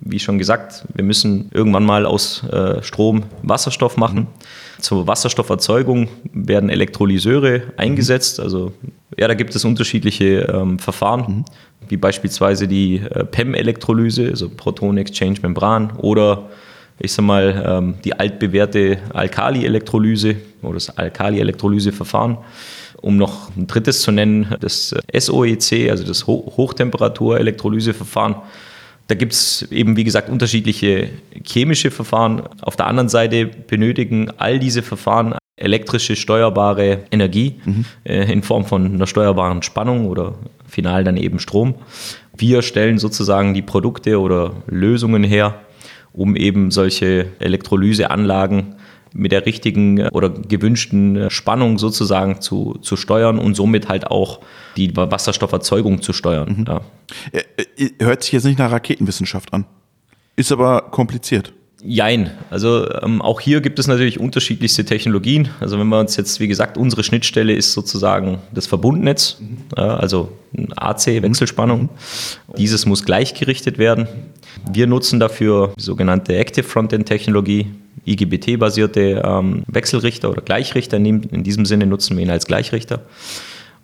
Wie 0.00 0.20
schon 0.20 0.38
gesagt, 0.38 0.86
wir 0.94 1.02
müssen 1.02 1.50
irgendwann 1.52 1.84
mal 1.84 2.06
aus 2.06 2.44
äh, 2.44 2.82
Strom 2.82 3.24
Wasserstoff 3.42 3.96
machen. 3.96 4.20
Mhm. 4.20 4.82
Zur 4.82 5.06
Wasserstofferzeugung 5.06 6.08
werden 6.32 6.70
Elektrolyseure 6.70 7.62
eingesetzt. 7.76 8.38
Also 8.38 8.72
ja, 9.18 9.26
da 9.26 9.34
gibt 9.34 9.54
es 9.56 9.64
unterschiedliche 9.64 10.42
ähm, 10.42 10.78
Verfahren. 10.78 11.44
Wie 11.88 11.96
beispielsweise 11.96 12.68
die 12.68 12.96
äh, 12.96 13.24
PEM-Elektrolyse, 13.24 14.28
also 14.28 14.48
Proton-Exchange-Membran 14.48 15.92
oder 15.98 16.48
ich 17.00 17.12
sag 17.12 17.24
mal, 17.24 17.64
ähm, 17.64 17.94
die 18.04 18.12
altbewährte 18.14 18.98
Alkali-Elektrolyse 19.12 20.34
oder 20.62 20.74
das 20.74 20.96
Alkali-Elektrolyse-Verfahren. 20.96 22.38
Um 23.00 23.16
noch 23.16 23.54
ein 23.56 23.68
drittes 23.68 24.02
zu 24.02 24.10
nennen, 24.10 24.52
das 24.60 24.92
äh, 24.92 25.20
SOEC, 25.20 25.90
also 25.90 26.04
das 26.04 26.26
Hochtemperatur-Elektrolyse-Verfahren. 26.26 28.34
Da 29.06 29.14
gibt 29.14 29.32
es 29.32 29.62
eben, 29.70 29.96
wie 29.96 30.04
gesagt, 30.04 30.28
unterschiedliche 30.28 31.08
chemische 31.44 31.90
Verfahren. 31.90 32.42
Auf 32.60 32.76
der 32.76 32.88
anderen 32.88 33.08
Seite 33.08 33.46
benötigen 33.46 34.30
all 34.36 34.58
diese 34.58 34.82
Verfahren 34.82 35.34
elektrische 35.56 36.14
steuerbare 36.16 37.04
Energie 37.10 37.56
mhm. 37.64 37.84
äh, 38.04 38.30
in 38.32 38.42
Form 38.42 38.64
von 38.64 38.94
einer 38.94 39.06
steuerbaren 39.06 39.62
Spannung 39.62 40.06
oder 40.06 40.34
final 40.68 41.04
dann 41.04 41.16
eben 41.16 41.38
Strom. 41.38 41.74
Wir 42.36 42.62
stellen 42.62 42.98
sozusagen 42.98 43.54
die 43.54 43.62
Produkte 43.62 44.20
oder 44.20 44.52
Lösungen 44.66 45.24
her, 45.24 45.60
um 46.12 46.36
eben 46.36 46.70
solche 46.70 47.26
Elektrolyseanlagen 47.40 48.76
mit 49.14 49.32
der 49.32 49.46
richtigen 49.46 50.08
oder 50.08 50.28
gewünschten 50.30 51.30
Spannung 51.30 51.78
sozusagen 51.78 52.40
zu, 52.40 52.78
zu 52.82 52.96
steuern 52.96 53.38
und 53.38 53.54
somit 53.54 53.88
halt 53.88 54.06
auch 54.06 54.40
die 54.76 54.94
Wasserstofferzeugung 54.96 56.02
zu 56.02 56.12
steuern. 56.12 56.58
Mhm. 56.58 56.64
Ja. 56.66 56.80
Hört 58.00 58.22
sich 58.22 58.32
jetzt 58.32 58.44
nicht 58.44 58.58
nach 58.58 58.70
Raketenwissenschaft 58.70 59.52
an. 59.52 59.64
Ist 60.36 60.52
aber 60.52 60.82
kompliziert. 60.90 61.52
Jein. 61.80 62.32
Also 62.50 62.90
ähm, 63.02 63.22
auch 63.22 63.40
hier 63.40 63.60
gibt 63.60 63.78
es 63.78 63.86
natürlich 63.86 64.18
unterschiedlichste 64.18 64.84
Technologien. 64.84 65.48
Also 65.60 65.78
wenn 65.78 65.86
wir 65.86 66.00
uns 66.00 66.16
jetzt, 66.16 66.40
wie 66.40 66.48
gesagt, 66.48 66.76
unsere 66.76 67.04
Schnittstelle 67.04 67.54
ist 67.54 67.72
sozusagen 67.72 68.38
das 68.52 68.66
Verbundnetz, 68.66 69.38
mhm. 69.38 69.58
äh, 69.76 69.80
also 69.80 70.32
AC, 70.76 71.22
Wechselspannung. 71.22 71.82
Mhm. 71.82 71.88
Dieses 72.56 72.84
muss 72.84 73.04
gleichgerichtet 73.04 73.78
werden. 73.78 74.08
Wir 74.68 74.88
nutzen 74.88 75.20
dafür 75.20 75.72
sogenannte 75.76 76.36
Active 76.36 76.66
Frontend 76.66 77.06
Technologie, 77.06 77.66
IGBT-basierte 78.04 79.22
ähm, 79.24 79.62
Wechselrichter 79.68 80.30
oder 80.30 80.42
Gleichrichter. 80.42 80.96
In 80.96 81.44
diesem 81.44 81.64
Sinne 81.64 81.86
nutzen 81.86 82.16
wir 82.16 82.24
ihn 82.24 82.30
als 82.30 82.46
Gleichrichter 82.46 83.02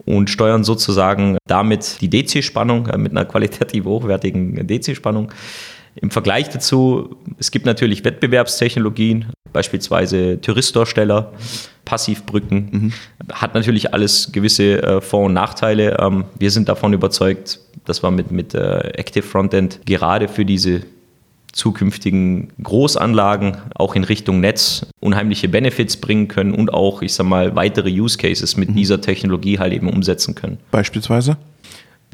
und 0.04 0.30
steuern 0.30 0.64
sozusagen 0.64 1.38
damit 1.46 2.00
die 2.00 2.10
DC-Spannung 2.10 2.88
äh, 2.88 2.98
mit 2.98 3.12
einer 3.12 3.24
qualitativ 3.24 3.84
hochwertigen 3.84 4.66
DC-Spannung 4.66 5.30
im 5.96 6.10
Vergleich 6.10 6.48
dazu, 6.48 7.16
es 7.38 7.50
gibt 7.50 7.66
natürlich 7.66 8.04
Wettbewerbstechnologien, 8.04 9.26
beispielsweise 9.52 10.40
Touristorsteller, 10.40 11.32
Passivbrücken, 11.84 12.68
mhm. 12.70 12.92
hat 13.32 13.54
natürlich 13.54 13.94
alles 13.94 14.32
gewisse 14.32 14.82
äh, 14.82 15.00
Vor- 15.00 15.24
und 15.24 15.34
Nachteile. 15.34 15.98
Ähm, 16.00 16.24
wir 16.38 16.50
sind 16.50 16.68
davon 16.68 16.92
überzeugt, 16.92 17.60
dass 17.84 18.02
wir 18.02 18.10
mit, 18.10 18.30
mit 18.30 18.54
äh, 18.54 18.78
Active 18.94 19.22
Frontend 19.22 19.80
gerade 19.86 20.28
für 20.28 20.44
diese 20.44 20.82
zukünftigen 21.52 22.52
Großanlagen 22.62 23.58
auch 23.76 23.94
in 23.94 24.02
Richtung 24.02 24.40
Netz 24.40 24.86
unheimliche 25.00 25.48
Benefits 25.48 25.96
bringen 25.96 26.26
können 26.26 26.52
und 26.52 26.74
auch, 26.74 27.00
ich 27.00 27.14
sag 27.14 27.26
mal, 27.26 27.54
weitere 27.54 27.90
Use 27.90 28.18
Cases 28.18 28.56
mit 28.56 28.70
mhm. 28.70 28.74
dieser 28.74 29.00
Technologie 29.00 29.60
halt 29.60 29.72
eben 29.72 29.88
umsetzen 29.88 30.34
können. 30.34 30.58
Beispielsweise? 30.72 31.36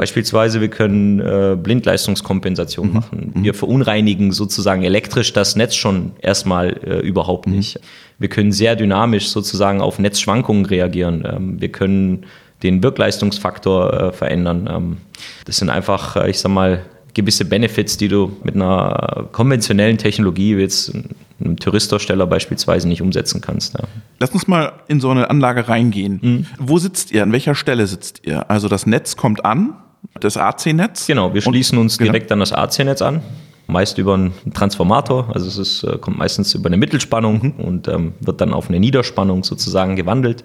Beispielsweise, 0.01 0.63
wir 0.63 0.69
können 0.69 1.21
äh, 1.21 1.59
Blindleistungskompensation 1.63 2.89
mhm. 2.89 2.95
machen. 2.95 3.33
Mhm. 3.35 3.45
Wir 3.45 3.53
verunreinigen 3.53 4.33
sozusagen 4.33 4.83
elektrisch 4.83 5.35
das 5.35 5.57
Netz 5.57 5.75
schon 5.75 6.13
erstmal 6.23 6.71
äh, 6.87 7.01
überhaupt 7.01 7.47
mhm. 7.47 7.57
nicht. 7.57 7.79
Wir 8.19 8.31
können 8.31 8.51
sehr 8.51 8.77
dynamisch 8.77 9.29
sozusagen 9.29 9.83
auf 9.83 9.99
Netzschwankungen 9.99 10.65
reagieren. 10.65 11.29
Ähm, 11.31 11.61
wir 11.61 11.71
können 11.71 12.25
den 12.63 12.83
Wirkleistungsfaktor 12.83 13.93
äh, 13.93 14.13
verändern. 14.13 14.71
Ähm, 14.73 14.97
das 15.45 15.59
sind 15.59 15.69
einfach, 15.69 16.17
äh, 16.17 16.31
ich 16.31 16.39
sag 16.39 16.51
mal, 16.51 16.81
gewisse 17.13 17.45
Benefits, 17.45 17.99
die 17.99 18.09
du 18.09 18.35
mit 18.43 18.55
einer 18.55 19.29
konventionellen 19.33 19.99
Technologie, 19.99 20.57
wie 20.57 20.63
jetzt 20.63 20.95
einem 21.41 21.59
Touristersteller 21.59 22.27
beispielsweise, 22.27 22.89
nicht 22.89 23.03
umsetzen 23.03 23.43
kannst. 23.43 23.75
Ja. 23.75 23.85
Lass 24.19 24.31
uns 24.31 24.47
mal 24.47 24.73
in 24.89 25.01
so 25.01 25.11
eine 25.11 25.29
Anlage 25.29 25.69
reingehen. 25.69 26.21
Mhm. 26.23 26.47
Wo 26.59 26.79
sitzt 26.79 27.13
ihr? 27.13 27.23
An 27.23 27.33
welcher 27.33 27.55
Stelle 27.55 27.87
sitzt 27.87 28.23
ihr? 28.25 28.51
Also 28.51 28.69
das 28.69 28.87
Netz 28.87 29.17
kommt 29.17 29.45
an, 29.45 29.75
das 30.21 30.37
AC-Netz? 30.37 31.07
Genau, 31.07 31.35
wir 31.35 31.41
schließen 31.41 31.79
uns 31.79 31.99
genau. 31.99 32.13
direkt 32.13 32.33
an 32.33 32.41
das 32.41 32.53
AC-Netz 32.53 33.03
an. 33.03 33.23
Meist 33.67 33.99
über 33.99 34.15
einen 34.15 34.33
Transformator, 34.53 35.31
also 35.33 35.47
es 35.47 35.57
ist, 35.57 35.85
äh, 35.85 35.97
kommt 35.99 36.19
meistens 36.19 36.55
über 36.55 36.67
eine 36.67 36.77
Mittelspannung 36.77 37.55
mhm. 37.57 37.65
und 37.65 37.89
ähm, 37.89 38.15
wird 38.19 38.41
dann 38.41 38.53
auf 38.53 38.69
eine 38.69 38.81
Niederspannung 38.81 39.45
sozusagen 39.45 39.95
gewandelt. 39.95 40.43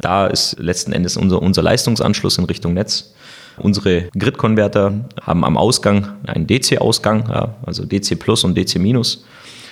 Da 0.00 0.26
ist 0.26 0.58
letzten 0.60 0.92
Endes 0.92 1.16
unser, 1.16 1.42
unser 1.42 1.62
Leistungsanschluss 1.62 2.38
in 2.38 2.44
Richtung 2.44 2.74
Netz. 2.74 3.12
Unsere 3.56 4.08
Grid-Konverter 4.18 5.08
haben 5.20 5.44
am 5.44 5.56
Ausgang 5.56 6.14
einen 6.26 6.46
DC-Ausgang, 6.46 7.28
ja, 7.28 7.56
also 7.66 7.84
DC 7.84 8.18
Plus 8.18 8.44
und 8.44 8.56
DC 8.56 8.76
Minus. 8.76 9.24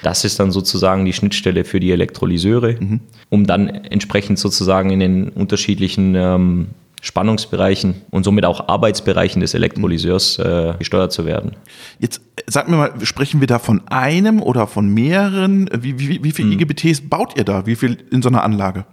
Das 0.02 0.24
ist 0.24 0.40
dann 0.40 0.50
sozusagen 0.50 1.04
die 1.04 1.12
Schnittstelle 1.12 1.64
für 1.64 1.78
die 1.78 1.92
Elektrolyseure, 1.92 2.76
mhm. 2.78 3.00
um 3.28 3.46
dann 3.46 3.68
entsprechend 3.68 4.38
sozusagen 4.38 4.90
in 4.90 5.00
den 5.00 5.28
unterschiedlichen 5.28 6.14
ähm, 6.16 6.68
Spannungsbereichen 7.02 8.02
und 8.10 8.22
somit 8.22 8.44
auch 8.44 8.68
Arbeitsbereichen 8.68 9.40
des 9.40 9.54
Elektrolyseurs 9.54 10.38
äh, 10.38 10.74
gesteuert 10.78 11.12
zu 11.12 11.26
werden. 11.26 11.56
Jetzt 11.98 12.18
äh, 12.36 12.42
sag 12.46 12.68
mir 12.68 12.76
mal, 12.76 12.92
sprechen 13.02 13.40
wir 13.40 13.48
da 13.48 13.58
von 13.58 13.82
einem 13.88 14.40
oder 14.40 14.68
von 14.68 14.88
mehreren? 14.88 15.68
Wie, 15.76 15.98
wie, 15.98 16.22
wie 16.22 16.30
viele 16.30 16.52
hm. 16.52 16.60
IGBTs 16.60 17.08
baut 17.08 17.36
ihr 17.36 17.44
da? 17.44 17.66
Wie 17.66 17.74
viel 17.74 17.98
in 18.12 18.22
so 18.22 18.28
einer 18.28 18.44
Anlage? 18.44 18.86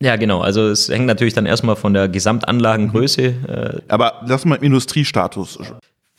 Ja, 0.00 0.16
genau. 0.16 0.42
Also 0.42 0.68
es 0.68 0.88
hängt 0.90 1.06
natürlich 1.06 1.34
dann 1.34 1.46
erstmal 1.46 1.76
von 1.76 1.94
der 1.94 2.08
Gesamtanlagengröße. 2.08 3.30
Mhm. 3.30 3.46
Äh, 3.48 3.80
Aber 3.88 4.20
lass 4.26 4.44
mal 4.44 4.56
Industriestatus. 4.56 5.58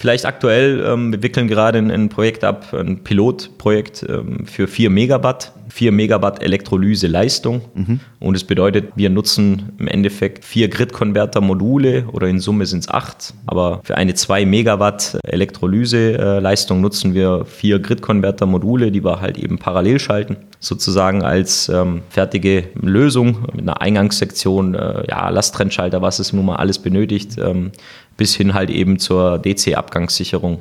Vielleicht 0.02 0.26
aktuell, 0.26 0.82
ähm, 0.88 1.12
wir 1.12 1.22
wickeln 1.24 1.50
gerade 1.50 1.78
ein, 1.78 1.92
ein, 1.92 2.08
Projekt 2.08 2.46
ab, 2.46 2.74
ein 2.74 3.04
Pilotprojekt 3.04 4.06
ähm, 4.08 4.46
für 4.46 4.70
4 4.70 4.90
Megawatt, 4.90 5.52
4 5.68 5.92
Megawatt 5.92 6.42
Elektrolyseleistung. 6.42 7.64
Mhm. 7.74 8.00
Und 8.22 8.36
es 8.36 8.46
bedeutet, 8.46 8.94
wir 8.96 9.10
nutzen 9.10 9.74
im 9.78 9.90
Endeffekt 9.90 10.46
vier 10.46 10.70
Grid-Converter-Module 10.70 12.06
oder 12.14 12.28
in 12.28 12.40
Summe 12.40 12.66
sind 12.66 12.80
es 12.80 12.90
acht. 12.90 13.34
Aber 13.46 13.82
für 13.84 13.98
eine 13.98 14.14
2 14.14 14.46
Megawatt 14.46 15.18
Elektrolyseleistung 15.26 16.80
nutzen 16.80 17.14
wir 17.14 17.44
vier 17.44 17.80
Grid-Converter-Module, 17.80 18.92
die 18.92 19.04
wir 19.04 19.20
halt 19.20 19.38
eben 19.38 19.58
parallel 19.60 20.00
schalten. 20.00 20.38
Sozusagen 20.62 21.24
als 21.24 21.68
ähm, 21.68 22.04
fertige 22.10 22.70
Lösung 22.76 23.48
mit 23.52 23.64
einer 23.64 23.82
Eingangssektion, 23.82 24.76
äh, 24.76 25.04
ja, 25.10 25.28
Lasttrennschalter, 25.28 26.02
was 26.02 26.20
es 26.20 26.32
nun 26.32 26.46
mal 26.46 26.56
alles 26.56 26.80
benötigt, 26.80 27.38
ähm, 27.38 27.72
bis 28.20 28.36
hin 28.36 28.54
halt 28.54 28.70
eben 28.70 29.00
zur 29.00 29.40
DC-Abgangssicherung. 29.40 30.60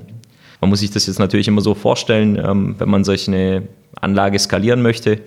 Man 0.60 0.70
muss 0.70 0.78
sich 0.78 0.92
das 0.92 1.08
jetzt 1.08 1.18
natürlich 1.18 1.48
immer 1.48 1.60
so 1.60 1.74
vorstellen, 1.74 2.36
ähm, 2.36 2.76
wenn 2.78 2.88
man 2.88 3.02
solch 3.02 3.26
eine 3.26 3.64
Anlage 4.00 4.38
skalieren 4.38 4.80
möchte. 4.80 5.20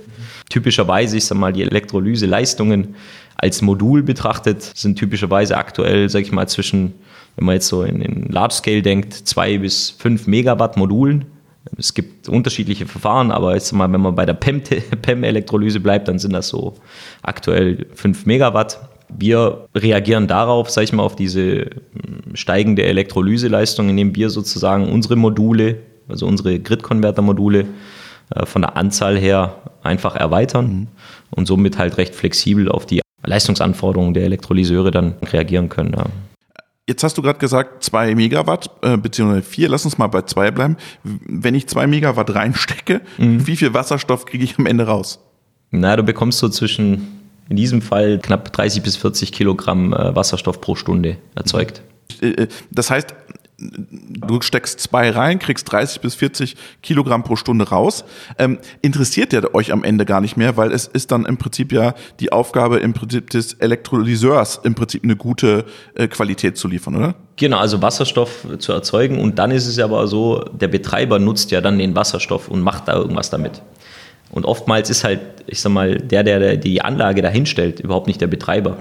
Typischerweise, 0.49 1.17
ich 1.17 1.25
sag 1.25 1.37
mal, 1.37 1.51
die 1.51 1.61
Elektrolyseleistungen 1.61 2.95
als 3.35 3.61
Modul 3.61 4.01
betrachtet 4.01 4.61
sind 4.61 4.97
typischerweise 4.97 5.57
aktuell, 5.57 6.07
sag 6.07 6.21
ich 6.21 6.31
mal, 6.31 6.47
zwischen, 6.47 6.93
wenn 7.35 7.45
man 7.45 7.55
jetzt 7.55 7.67
so 7.67 7.83
in, 7.83 8.01
in 8.01 8.29
Large 8.29 8.55
Scale 8.55 8.81
denkt, 8.81 9.13
zwei 9.13 9.57
bis 9.57 9.89
fünf 9.89 10.25
Megawatt 10.25 10.77
Modulen. 10.77 11.25
Es 11.77 11.93
gibt 11.93 12.29
unterschiedliche 12.29 12.85
Verfahren, 12.85 13.31
aber 13.31 13.55
jetzt 13.55 13.73
mal, 13.73 13.91
wenn 13.91 14.01
man 14.01 14.15
bei 14.15 14.25
der 14.25 14.33
PEM-Elektrolyse 15.01 15.81
bleibt, 15.81 16.07
dann 16.07 16.17
sind 16.17 16.31
das 16.31 16.47
so 16.47 16.75
aktuell 17.23 17.87
fünf 17.93 18.25
Megawatt. 18.25 18.79
Wir 19.17 19.67
reagieren 19.75 20.27
darauf, 20.27 20.69
sag 20.69 20.83
ich 20.83 20.93
mal, 20.93 21.03
auf 21.03 21.15
diese 21.15 21.61
hm, 21.61 22.35
steigende 22.35 22.83
Elektrolyseleistung, 22.83 23.89
indem 23.89 24.15
wir 24.15 24.29
sozusagen 24.29 24.89
unsere 24.89 25.15
Module 25.15 25.77
also 26.11 26.27
unsere 26.27 26.59
Grid-Converter-Module 26.59 27.65
äh, 28.35 28.45
von 28.45 28.61
der 28.61 28.77
Anzahl 28.77 29.17
her 29.17 29.55
einfach 29.83 30.15
erweitern 30.15 30.65
mhm. 30.65 30.87
und 31.31 31.47
somit 31.47 31.77
halt 31.77 31.97
recht 31.97 32.13
flexibel 32.13 32.69
auf 32.69 32.85
die 32.85 33.01
Leistungsanforderungen 33.23 34.13
der 34.13 34.23
Elektrolyseure 34.23 34.91
dann 34.91 35.15
reagieren 35.31 35.69
können. 35.69 35.93
Ja. 35.95 36.05
Jetzt 36.87 37.03
hast 37.03 37.17
du 37.17 37.21
gerade 37.21 37.39
gesagt, 37.39 37.83
zwei 37.83 38.13
Megawatt, 38.15 38.69
äh, 38.81 38.97
beziehungsweise 38.97 39.43
vier, 39.43 39.69
lass 39.69 39.85
uns 39.85 39.97
mal 39.97 40.07
bei 40.07 40.23
zwei 40.23 40.51
bleiben. 40.51 40.77
Wenn 41.03 41.55
ich 41.55 41.67
zwei 41.67 41.87
Megawatt 41.87 42.33
reinstecke, 42.33 43.01
mhm. 43.17 43.47
wie 43.47 43.55
viel 43.55 43.73
Wasserstoff 43.73 44.25
kriege 44.25 44.43
ich 44.43 44.57
am 44.57 44.65
Ende 44.65 44.85
raus? 44.85 45.19
Na, 45.69 45.95
du 45.95 46.03
bekommst 46.03 46.39
so 46.39 46.49
zwischen, 46.49 47.20
in 47.51 47.57
diesem 47.57 47.81
Fall 47.81 48.17
knapp 48.17 48.53
30 48.53 48.81
bis 48.81 48.95
40 48.95 49.33
Kilogramm 49.33 49.91
äh, 49.91 50.15
Wasserstoff 50.15 50.61
pro 50.61 50.75
Stunde 50.75 51.17
erzeugt. 51.35 51.81
Äh, 52.21 52.29
äh, 52.29 52.47
das 52.71 52.89
heißt, 52.89 53.13
du 53.57 54.41
steckst 54.41 54.79
zwei 54.79 55.09
rein, 55.09 55.37
kriegst 55.37 55.69
30 55.69 55.99
bis 55.99 56.15
40 56.15 56.55
Kilogramm 56.81 57.23
pro 57.23 57.35
Stunde 57.35 57.67
raus. 57.67 58.05
Ähm, 58.39 58.57
interessiert 58.81 59.33
der 59.33 59.53
euch 59.53 59.73
am 59.73 59.83
Ende 59.83 60.05
gar 60.05 60.21
nicht 60.21 60.37
mehr, 60.37 60.55
weil 60.55 60.71
es 60.71 60.87
ist 60.87 61.11
dann 61.11 61.25
im 61.25 61.37
Prinzip 61.37 61.73
ja 61.73 61.93
die 62.21 62.31
Aufgabe 62.31 62.79
im 62.79 62.93
Prinzip 62.93 63.29
des 63.29 63.53
Elektrolyseurs 63.55 64.61
im 64.63 64.73
Prinzip 64.73 65.03
eine 65.03 65.17
gute 65.17 65.65
äh, 65.95 66.07
Qualität 66.07 66.57
zu 66.57 66.69
liefern, 66.69 66.95
oder? 66.95 67.15
Genau, 67.35 67.57
also 67.57 67.81
Wasserstoff 67.81 68.47
zu 68.59 68.71
erzeugen 68.71 69.19
und 69.19 69.39
dann 69.39 69.51
ist 69.51 69.67
es 69.67 69.77
aber 69.77 70.07
so, 70.07 70.45
der 70.53 70.69
Betreiber 70.69 71.19
nutzt 71.19 71.51
ja 71.51 71.59
dann 71.59 71.77
den 71.77 71.95
Wasserstoff 71.97 72.47
und 72.47 72.61
macht 72.61 72.87
da 72.87 72.93
irgendwas 72.93 73.29
damit. 73.29 73.61
Und 74.31 74.45
oftmals 74.45 74.89
ist 74.89 75.03
halt, 75.03 75.19
ich 75.47 75.61
sag 75.61 75.71
mal, 75.71 75.97
der, 75.97 76.23
der 76.23 76.57
die 76.57 76.81
Anlage 76.81 77.21
dahinstellt, 77.21 77.79
überhaupt 77.79 78.07
nicht 78.07 78.21
der 78.21 78.27
Betreiber. 78.27 78.77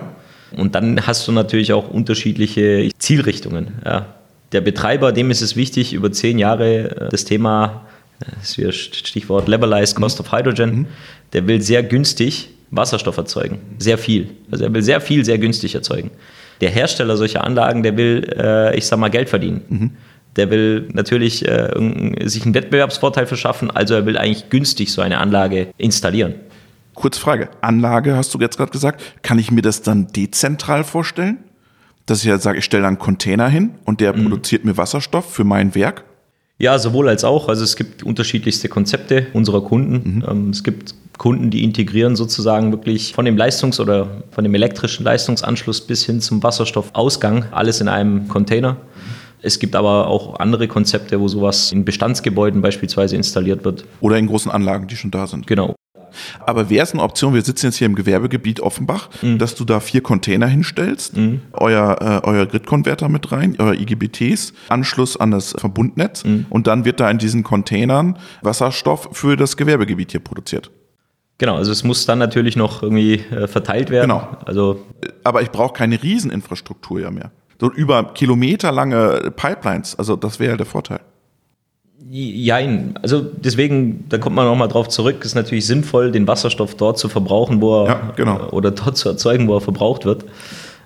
Und 0.56 0.74
dann 0.74 1.06
hast 1.06 1.26
du 1.28 1.32
natürlich 1.32 1.72
auch 1.72 1.88
unterschiedliche 1.90 2.90
Zielrichtungen. 2.98 3.78
Ja 3.84 4.06
der 4.52 4.60
Betreiber, 4.60 5.12
dem 5.12 5.30
ist 5.30 5.42
es 5.42 5.56
wichtig, 5.56 5.92
über 5.92 6.10
zehn 6.12 6.38
Jahre 6.38 6.90
äh, 6.90 7.08
das 7.10 7.24
Thema, 7.24 7.86
äh, 8.20 8.26
das 8.40 8.58
ist 8.58 9.06
Stichwort 9.06 9.48
Levelized 9.48 9.96
Cost 9.96 10.20
of 10.20 10.32
Hydrogen, 10.32 10.70
mhm. 10.70 10.86
der 11.32 11.46
will 11.46 11.60
sehr 11.60 11.82
günstig 11.82 12.50
Wasserstoff 12.70 13.16
erzeugen. 13.16 13.58
Sehr 13.78 13.98
viel. 13.98 14.30
Also 14.50 14.64
er 14.64 14.74
will 14.74 14.82
sehr 14.82 15.00
viel, 15.00 15.24
sehr 15.24 15.38
günstig 15.38 15.74
erzeugen. 15.74 16.10
Der 16.60 16.70
Hersteller 16.70 17.16
solcher 17.16 17.42
Anlagen, 17.42 17.82
der 17.82 17.96
will, 17.96 18.30
äh, 18.36 18.76
ich 18.76 18.86
sag 18.86 18.98
mal, 18.98 19.08
Geld 19.08 19.28
verdienen. 19.28 19.62
Mhm. 19.68 19.90
Der 20.36 20.50
will 20.50 20.88
natürlich 20.92 21.46
äh, 21.46 21.70
sich 22.24 22.44
einen 22.44 22.54
Wettbewerbsvorteil 22.54 23.26
verschaffen, 23.26 23.70
also 23.70 23.94
er 23.94 24.06
will 24.06 24.16
eigentlich 24.16 24.48
günstig 24.48 24.92
so 24.92 25.02
eine 25.02 25.18
Anlage 25.18 25.68
installieren. 25.76 26.34
Kurzfrage, 26.94 27.48
Anlage 27.60 28.16
hast 28.16 28.34
du 28.34 28.38
jetzt 28.38 28.56
gerade 28.56 28.72
gesagt, 28.72 29.22
kann 29.22 29.38
ich 29.38 29.50
mir 29.50 29.62
das 29.62 29.82
dann 29.82 30.08
dezentral 30.08 30.84
vorstellen? 30.84 31.38
dass 32.10 32.24
ich 32.24 32.30
halt 32.30 32.42
sage, 32.42 32.58
ich 32.58 32.64
stelle 32.64 32.86
einen 32.86 32.98
Container 32.98 33.48
hin 33.48 33.70
und 33.84 34.00
der 34.00 34.16
mhm. 34.16 34.24
produziert 34.24 34.64
mir 34.64 34.76
Wasserstoff 34.76 35.32
für 35.32 35.44
mein 35.44 35.76
Werk? 35.76 36.04
Ja, 36.58 36.78
sowohl 36.78 37.08
als 37.08 37.24
auch. 37.24 37.48
Also 37.48 37.62
es 37.62 37.76
gibt 37.76 38.02
unterschiedlichste 38.02 38.68
Konzepte 38.68 39.28
unserer 39.32 39.62
Kunden. 39.62 40.16
Mhm. 40.16 40.24
Ähm, 40.28 40.50
es 40.50 40.64
gibt 40.64 40.94
Kunden, 41.18 41.50
die 41.50 41.62
integrieren 41.62 42.16
sozusagen 42.16 42.72
wirklich 42.72 43.14
von 43.14 43.24
dem 43.24 43.36
Leistungs- 43.36 43.78
oder 43.78 44.22
von 44.32 44.42
dem 44.42 44.54
elektrischen 44.54 45.04
Leistungsanschluss 45.04 45.82
bis 45.82 46.04
hin 46.04 46.20
zum 46.20 46.42
Wasserstoffausgang 46.42 47.44
alles 47.52 47.80
in 47.80 47.88
einem 47.88 48.26
Container. 48.26 48.76
Es 49.42 49.58
gibt 49.58 49.74
aber 49.74 50.06
auch 50.06 50.38
andere 50.38 50.68
Konzepte, 50.68 51.20
wo 51.20 51.28
sowas 51.28 51.72
in 51.72 51.84
Bestandsgebäuden 51.84 52.60
beispielsweise 52.60 53.16
installiert 53.16 53.64
wird. 53.64 53.84
Oder 54.00 54.18
in 54.18 54.26
großen 54.26 54.50
Anlagen, 54.50 54.86
die 54.86 54.96
schon 54.96 55.10
da 55.10 55.26
sind. 55.26 55.46
Genau. 55.46 55.74
Aber 56.40 56.70
wäre 56.70 56.82
es 56.82 56.92
eine 56.92 57.02
Option, 57.02 57.34
wir 57.34 57.42
sitzen 57.42 57.66
jetzt 57.66 57.76
hier 57.76 57.86
im 57.86 57.94
Gewerbegebiet 57.94 58.60
Offenbach, 58.60 59.08
mhm. 59.22 59.38
dass 59.38 59.54
du 59.54 59.64
da 59.64 59.80
vier 59.80 60.02
Container 60.02 60.46
hinstellst, 60.46 61.16
mhm. 61.16 61.42
euer, 61.52 62.22
äh, 62.24 62.26
euer 62.26 62.46
Grid-Converter 62.46 63.08
mit 63.08 63.30
rein, 63.32 63.56
euer 63.58 63.74
IGBTs, 63.74 64.52
Anschluss 64.68 65.16
an 65.16 65.30
das 65.30 65.54
Verbundnetz 65.56 66.24
mhm. 66.24 66.46
und 66.50 66.66
dann 66.66 66.84
wird 66.84 67.00
da 67.00 67.10
in 67.10 67.18
diesen 67.18 67.42
Containern 67.42 68.18
Wasserstoff 68.42 69.10
für 69.12 69.36
das 69.36 69.56
Gewerbegebiet 69.56 70.10
hier 70.10 70.20
produziert. 70.20 70.70
Genau, 71.38 71.56
also 71.56 71.72
es 71.72 71.84
muss 71.84 72.04
dann 72.04 72.18
natürlich 72.18 72.54
noch 72.56 72.82
irgendwie 72.82 73.14
äh, 73.14 73.46
verteilt 73.46 73.88
werden. 73.88 74.10
Genau. 74.10 74.36
Also 74.44 74.84
Aber 75.24 75.40
ich 75.40 75.50
brauche 75.50 75.72
keine 75.72 76.02
Rieseninfrastruktur 76.02 77.00
ja 77.00 77.10
mehr. 77.10 77.30
So 77.60 77.70
über 77.70 78.04
kilometerlange 78.14 79.32
Pipelines, 79.36 79.94
also 79.98 80.16
das 80.16 80.40
wäre 80.40 80.52
ja 80.52 80.56
der 80.56 80.66
Vorteil. 80.66 81.00
Jein. 82.12 82.94
Also 83.02 83.20
deswegen, 83.20 84.06
da 84.08 84.18
kommt 84.18 84.34
man 84.34 84.46
nochmal 84.46 84.68
drauf 84.68 84.88
zurück, 84.88 85.24
ist 85.24 85.34
natürlich 85.34 85.66
sinnvoll, 85.66 86.10
den 86.10 86.26
Wasserstoff 86.26 86.74
dort 86.74 86.98
zu 86.98 87.08
verbrauchen, 87.08 87.60
wo 87.60 87.84
er 87.84 87.86
ja, 87.86 88.12
genau. 88.16 88.48
oder 88.50 88.70
dort 88.70 88.96
zu 88.96 89.10
erzeugen, 89.10 89.46
wo 89.46 89.54
er 89.54 89.60
verbraucht 89.60 90.06
wird. 90.06 90.24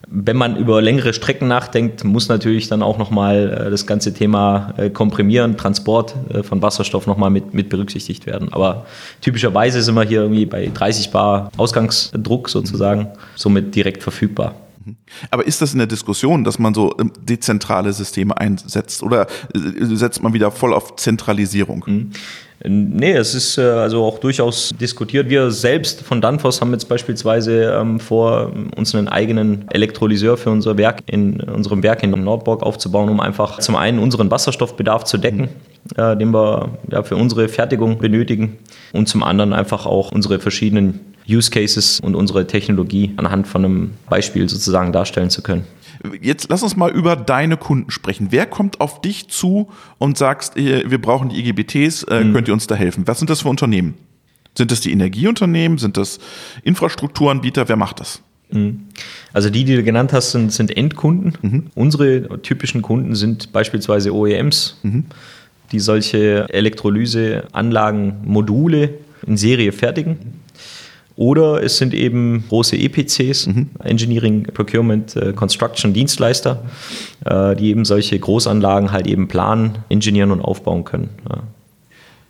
Wenn 0.07 0.37
man 0.37 0.57
über 0.57 0.83
längere 0.83 1.15
Strecken 1.15 1.49
nachdenkt, 1.49 2.05
muss 2.05 2.29
natürlich 2.29 2.69
dann 2.69 2.83
auch 2.83 2.99
nochmal 2.99 3.67
äh, 3.67 3.71
das 3.71 3.87
ganze 3.87 4.13
Thema 4.13 4.75
äh, 4.77 4.91
Komprimieren, 4.91 5.57
Transport 5.57 6.15
äh, 6.29 6.43
von 6.43 6.61
Wasserstoff 6.61 7.07
nochmal 7.07 7.31
mit, 7.31 7.55
mit 7.55 7.71
berücksichtigt 7.71 8.27
werden. 8.27 8.53
Aber 8.53 8.85
typischerweise 9.23 9.81
sind 9.81 9.95
wir 9.95 10.03
hier 10.03 10.23
irgendwie 10.23 10.45
bei 10.47 10.71
30 10.75 11.11
Bar 11.11 11.51
Ausgangsdruck 11.57 12.51
sozusagen, 12.51 13.09
somit 13.35 13.75
direkt 13.75 14.03
verfügbar. 14.03 14.57
Mhm. 14.85 14.97
Aber 15.31 15.47
ist 15.47 15.61
das 15.63 15.73
in 15.73 15.79
der 15.79 15.87
Diskussion, 15.87 16.45
dass 16.45 16.59
man 16.59 16.75
so 16.75 16.95
ähm, 16.99 17.13
dezentrale 17.21 17.93
Systeme 17.93 18.37
einsetzt 18.37 19.03
oder 19.03 19.27
äh, 19.55 19.85
setzt 19.97 20.23
man 20.23 20.33
wieder 20.33 20.51
voll 20.51 20.73
auf 20.73 20.97
Zentralisierung? 20.97 21.85
Mhm. 21.87 22.11
Nee, 22.67 23.13
es 23.13 23.35
ist 23.35 23.59
äh, 23.59 23.63
also 23.63 24.05
auch 24.05 24.19
durchaus 24.19 24.73
diskutiert. 24.81 25.29
Wir 25.29 25.51
selbst 25.51 26.03
von 26.03 26.21
Danfoss 26.21 26.61
haben 26.61 26.73
jetzt 26.73 26.89
beispielsweise 26.89 27.65
ähm, 27.65 28.01
vor, 28.01 28.53
uns 28.77 28.95
einen 28.95 29.09
eigenen 29.09 29.67
Elektrolyseur 29.71 30.37
für 30.37 30.51
unser 30.51 30.79
Werk 30.79 31.03
in 31.07 31.41
unserem 31.41 31.83
Werk 31.83 32.03
in 32.03 32.11
Nordborg 32.11 32.63
aufzubauen, 32.63 33.11
um 33.11 33.21
einfach 33.21 33.59
zum 33.59 33.77
einen 33.77 33.99
unseren 33.99 34.31
Wasserstoffbedarf 34.31 35.05
zu 35.05 35.19
decken, 35.19 35.49
mhm. 35.97 36.03
äh, 36.03 36.17
den 36.17 36.33
wir 36.33 36.71
ja, 36.91 37.03
für 37.03 37.17
unsere 37.17 37.49
Fertigung 37.49 37.99
benötigen 37.99 38.57
und 38.93 39.09
zum 39.09 39.23
anderen 39.23 39.53
einfach 39.53 39.85
auch 39.85 40.13
unsere 40.13 40.39
verschiedenen 40.39 41.14
Use 41.29 41.51
Cases 41.51 42.01
und 42.01 42.15
unsere 42.15 42.47
Technologie 42.47 43.13
anhand 43.17 43.47
von 43.47 43.65
einem 43.65 43.91
Beispiel 44.09 44.49
sozusagen 44.49 44.93
darstellen 44.93 45.31
zu 45.31 45.43
können. 45.43 45.65
Jetzt 46.21 46.49
lass 46.51 46.63
uns 46.63 46.77
mal 46.77 46.91
über 46.91 47.17
deine 47.17 47.57
Kunden 47.57 47.91
sprechen. 47.91 48.29
Wer 48.31 48.45
kommt 48.47 48.81
auf 48.81 49.01
dich 49.01 49.29
zu 49.29 49.71
und 49.99 50.19
sagst, 50.19 50.57
wir 50.57 51.01
brauchen 51.01 51.31
die 51.31 51.39
IGBTs, 51.39 52.03
äh, 52.05 52.25
mhm. 52.25 52.35
könnt 52.35 52.49
ihr 52.49 52.55
uns 52.55 52.67
da 52.67 52.75
helfen? 52.75 53.07
Was 53.07 53.19
sind 53.19 53.31
das 53.31 53.41
für 53.41 53.49
Unternehmen? 53.49 53.95
Sind 54.57 54.71
das 54.71 54.81
die 54.81 54.93
Energieunternehmen? 54.93 55.79
Sind 55.79 55.97
das 55.97 56.19
Infrastrukturanbieter? 56.63 57.69
Wer 57.69 57.77
macht 57.77 58.01
das? 58.01 58.21
Mhm. 58.51 58.89
Also 59.33 59.49
die, 59.49 59.65
die 59.65 59.77
du 59.77 59.83
genannt 59.83 60.13
hast, 60.13 60.33
sind, 60.33 60.53
sind 60.53 60.77
Endkunden. 60.77 61.39
Mhm. 61.41 61.67
Unsere 61.75 62.43
typischen 62.43 62.83
Kunden 62.83 63.15
sind 63.15 63.53
beispielsweise 63.53 64.15
OEMs, 64.15 64.79
mhm. 64.83 65.07
die 65.73 65.81
solche 65.81 66.47
Elektrolyseanlagen, 66.51 68.17
Module 68.25 68.91
in 69.27 69.39
Serie 69.39 69.73
fertigen 69.73 70.44
oder 71.17 71.63
es 71.63 71.79
sind 71.79 71.95
eben 71.95 72.45
große 72.49 72.77
EPCs, 72.77 73.47
mhm. 73.47 73.71
Engineering, 73.83 74.45
Procurement, 74.53 75.15
äh, 75.17 75.33
Construction 75.33 75.93
Dienstleister, 75.93 76.63
äh, 77.25 77.55
die 77.57 77.69
eben 77.69 77.85
solche 77.85 78.19
Großanlagen 78.19 78.91
halt 78.91 79.07
eben 79.07 79.29
planen, 79.29 79.79
ingenieren 79.89 80.31
und 80.31 80.41
aufbauen 80.41 80.85
können. 80.85 81.11
Ja. 81.29 81.43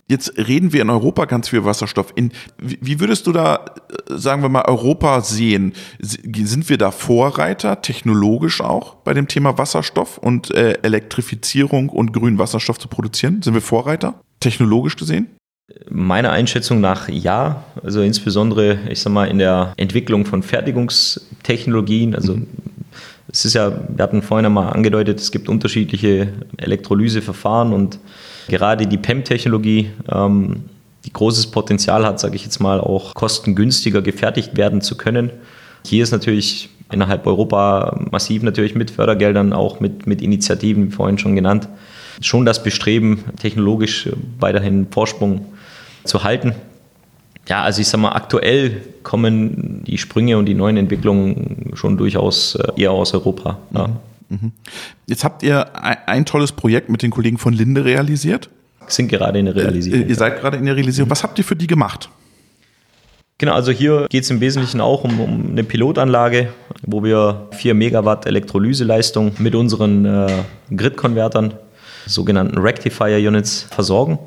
Jetzt 0.06 0.36
reden 0.36 0.74
wir 0.74 0.82
in 0.82 0.90
Europa 0.90 1.24
ganz 1.24 1.48
viel 1.48 1.64
Wasserstoff. 1.64 2.12
In, 2.14 2.32
wie 2.58 3.00
würdest 3.00 3.26
du 3.26 3.32
da, 3.32 3.64
äh, 3.88 4.16
sagen 4.18 4.42
wir 4.42 4.50
mal, 4.50 4.66
Europa 4.66 5.22
sehen? 5.22 5.72
Sind 5.98 6.68
wir 6.68 6.76
da 6.76 6.90
Vorreiter, 6.90 7.80
technologisch 7.80 8.60
auch, 8.60 8.96
bei 8.96 9.14
dem 9.14 9.28
Thema 9.28 9.56
Wasserstoff 9.56 10.18
und 10.18 10.50
äh, 10.50 10.72
Elektrifizierung 10.82 11.88
und 11.88 12.12
grünen 12.12 12.38
Wasserstoff 12.38 12.78
zu 12.78 12.88
produzieren? 12.88 13.40
Sind 13.40 13.54
wir 13.54 13.62
Vorreiter, 13.62 14.20
technologisch 14.40 14.96
gesehen? 14.96 15.28
Meiner 15.88 16.30
Einschätzung 16.30 16.80
nach 16.82 17.08
ja. 17.08 17.64
Also 17.82 18.02
insbesondere, 18.02 18.78
ich 18.90 19.00
sag 19.00 19.12
mal, 19.12 19.28
in 19.28 19.38
der 19.38 19.72
Entwicklung 19.78 20.26
von 20.26 20.42
Fertigungstechnologien. 20.42 22.14
Also 22.14 22.38
es 23.28 23.46
ist 23.46 23.54
ja, 23.54 23.72
wir 23.88 24.02
hatten 24.02 24.20
vorhin 24.20 24.44
einmal 24.44 24.74
angedeutet, 24.74 25.20
es 25.20 25.30
gibt 25.32 25.48
unterschiedliche 25.48 26.28
Elektrolyseverfahren 26.58 27.72
und 27.72 27.98
gerade 28.48 28.86
die 28.86 28.98
PEM-Technologie, 28.98 29.90
ähm, 30.12 30.64
die 31.06 31.12
großes 31.12 31.46
Potenzial 31.46 32.04
hat, 32.04 32.20
sage 32.20 32.36
ich 32.36 32.44
jetzt 32.44 32.60
mal, 32.60 32.78
auch 32.78 33.14
kostengünstiger 33.14 34.02
gefertigt 34.02 34.58
werden 34.58 34.82
zu 34.82 34.98
können. 34.98 35.30
Hier 35.86 36.02
ist 36.02 36.12
natürlich 36.12 36.68
innerhalb 36.92 37.26
Europa 37.26 37.98
massiv 38.10 38.42
natürlich 38.42 38.74
mit 38.74 38.90
Fördergeldern, 38.90 39.54
auch 39.54 39.80
mit, 39.80 40.06
mit 40.06 40.20
Initiativen, 40.20 40.88
wie 40.88 40.94
vorhin 40.94 41.16
schon 41.16 41.34
genannt, 41.34 41.68
schon 42.20 42.44
das 42.44 42.62
Bestreben, 42.62 43.24
technologisch 43.40 44.10
weiterhin 44.38 44.86
Vorsprung 44.90 45.46
zu 46.04 46.24
halten. 46.24 46.54
Ja, 47.48 47.62
also 47.62 47.80
ich 47.80 47.88
sag 47.88 48.00
mal, 48.00 48.12
aktuell 48.12 48.82
kommen 49.02 49.84
die 49.84 49.98
Sprünge 49.98 50.38
und 50.38 50.46
die 50.46 50.54
neuen 50.54 50.76
Entwicklungen 50.76 51.72
schon 51.74 51.96
durchaus 51.98 52.54
äh, 52.54 52.72
eher 52.76 52.92
aus 52.92 53.12
Europa. 53.12 53.58
Ja. 53.72 53.88
Mhm. 53.88 53.96
Mhm. 54.28 54.52
Jetzt 55.06 55.24
habt 55.24 55.42
ihr 55.42 55.66
ein, 56.06 56.24
tolles 56.24 56.52
Projekt 56.52 56.88
mit 56.88 57.02
den 57.02 57.10
Kollegen 57.10 57.38
von 57.38 57.52
Linde 57.52 57.84
realisiert. 57.84 58.48
Sind 58.86 59.08
gerade 59.08 59.38
in 59.38 59.46
der 59.46 59.56
Realisierung. 59.56 60.02
Äh, 60.02 60.08
ihr 60.08 60.14
seid 60.14 60.40
gerade 60.40 60.56
in 60.56 60.64
der 60.64 60.76
Realisierung. 60.76 61.10
Was 61.10 61.22
habt 61.22 61.38
ihr 61.38 61.44
für 61.44 61.56
die 61.56 61.66
gemacht? 61.66 62.08
Genau, 63.38 63.54
also 63.54 63.72
hier 63.72 64.06
geht 64.10 64.24
es 64.24 64.30
im 64.30 64.40
Wesentlichen 64.40 64.80
auch 64.80 65.04
um, 65.04 65.20
um, 65.20 65.50
eine 65.50 65.64
Pilotanlage, 65.64 66.50
wo 66.82 67.02
wir 67.02 67.48
4 67.52 67.74
Megawatt 67.74 68.26
Elektrolyseleistung 68.26 69.32
mit 69.38 69.54
unseren 69.54 70.04
äh, 70.04 70.32
Grid-Konvertern 70.74 71.54
sogenannten 72.06 72.58
Rectifier 72.58 73.16
Units 73.26 73.62
versorgen. 73.70 74.18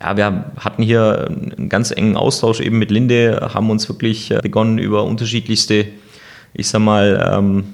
Ja, 0.00 0.16
wir 0.16 0.52
hatten 0.56 0.82
hier 0.82 1.26
einen 1.28 1.68
ganz 1.68 1.90
engen 1.90 2.16
Austausch 2.16 2.60
eben 2.60 2.78
mit 2.78 2.90
Linde, 2.90 3.50
haben 3.52 3.70
uns 3.70 3.88
wirklich 3.88 4.30
äh, 4.30 4.40
begonnen 4.42 4.78
über 4.78 5.04
unterschiedlichste, 5.04 5.86
ich 6.54 6.68
sag 6.68 6.80
mal, 6.80 7.32
ähm, 7.32 7.64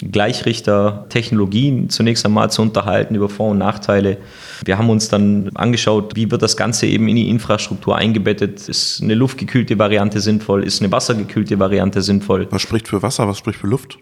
Gleichrichter, 0.00 1.06
Technologien 1.08 1.90
zunächst 1.90 2.24
einmal 2.24 2.50
zu 2.50 2.62
unterhalten 2.62 3.16
über 3.16 3.28
Vor- 3.28 3.50
und 3.50 3.58
Nachteile. 3.58 4.18
Wir 4.64 4.78
haben 4.78 4.90
uns 4.90 5.08
dann 5.08 5.50
angeschaut, 5.54 6.14
wie 6.14 6.30
wird 6.30 6.42
das 6.42 6.56
Ganze 6.56 6.86
eben 6.86 7.08
in 7.08 7.16
die 7.16 7.28
Infrastruktur 7.28 7.96
eingebettet. 7.96 8.68
Ist 8.68 9.02
eine 9.02 9.14
luftgekühlte 9.14 9.76
Variante 9.78 10.20
sinnvoll? 10.20 10.62
Ist 10.62 10.80
eine 10.80 10.92
wassergekühlte 10.92 11.58
Variante 11.58 12.02
sinnvoll? 12.02 12.46
Was 12.50 12.62
spricht 12.62 12.86
für 12.86 13.02
Wasser? 13.02 13.26
Was 13.26 13.38
spricht 13.38 13.58
für 13.58 13.66
Luft? 13.66 13.98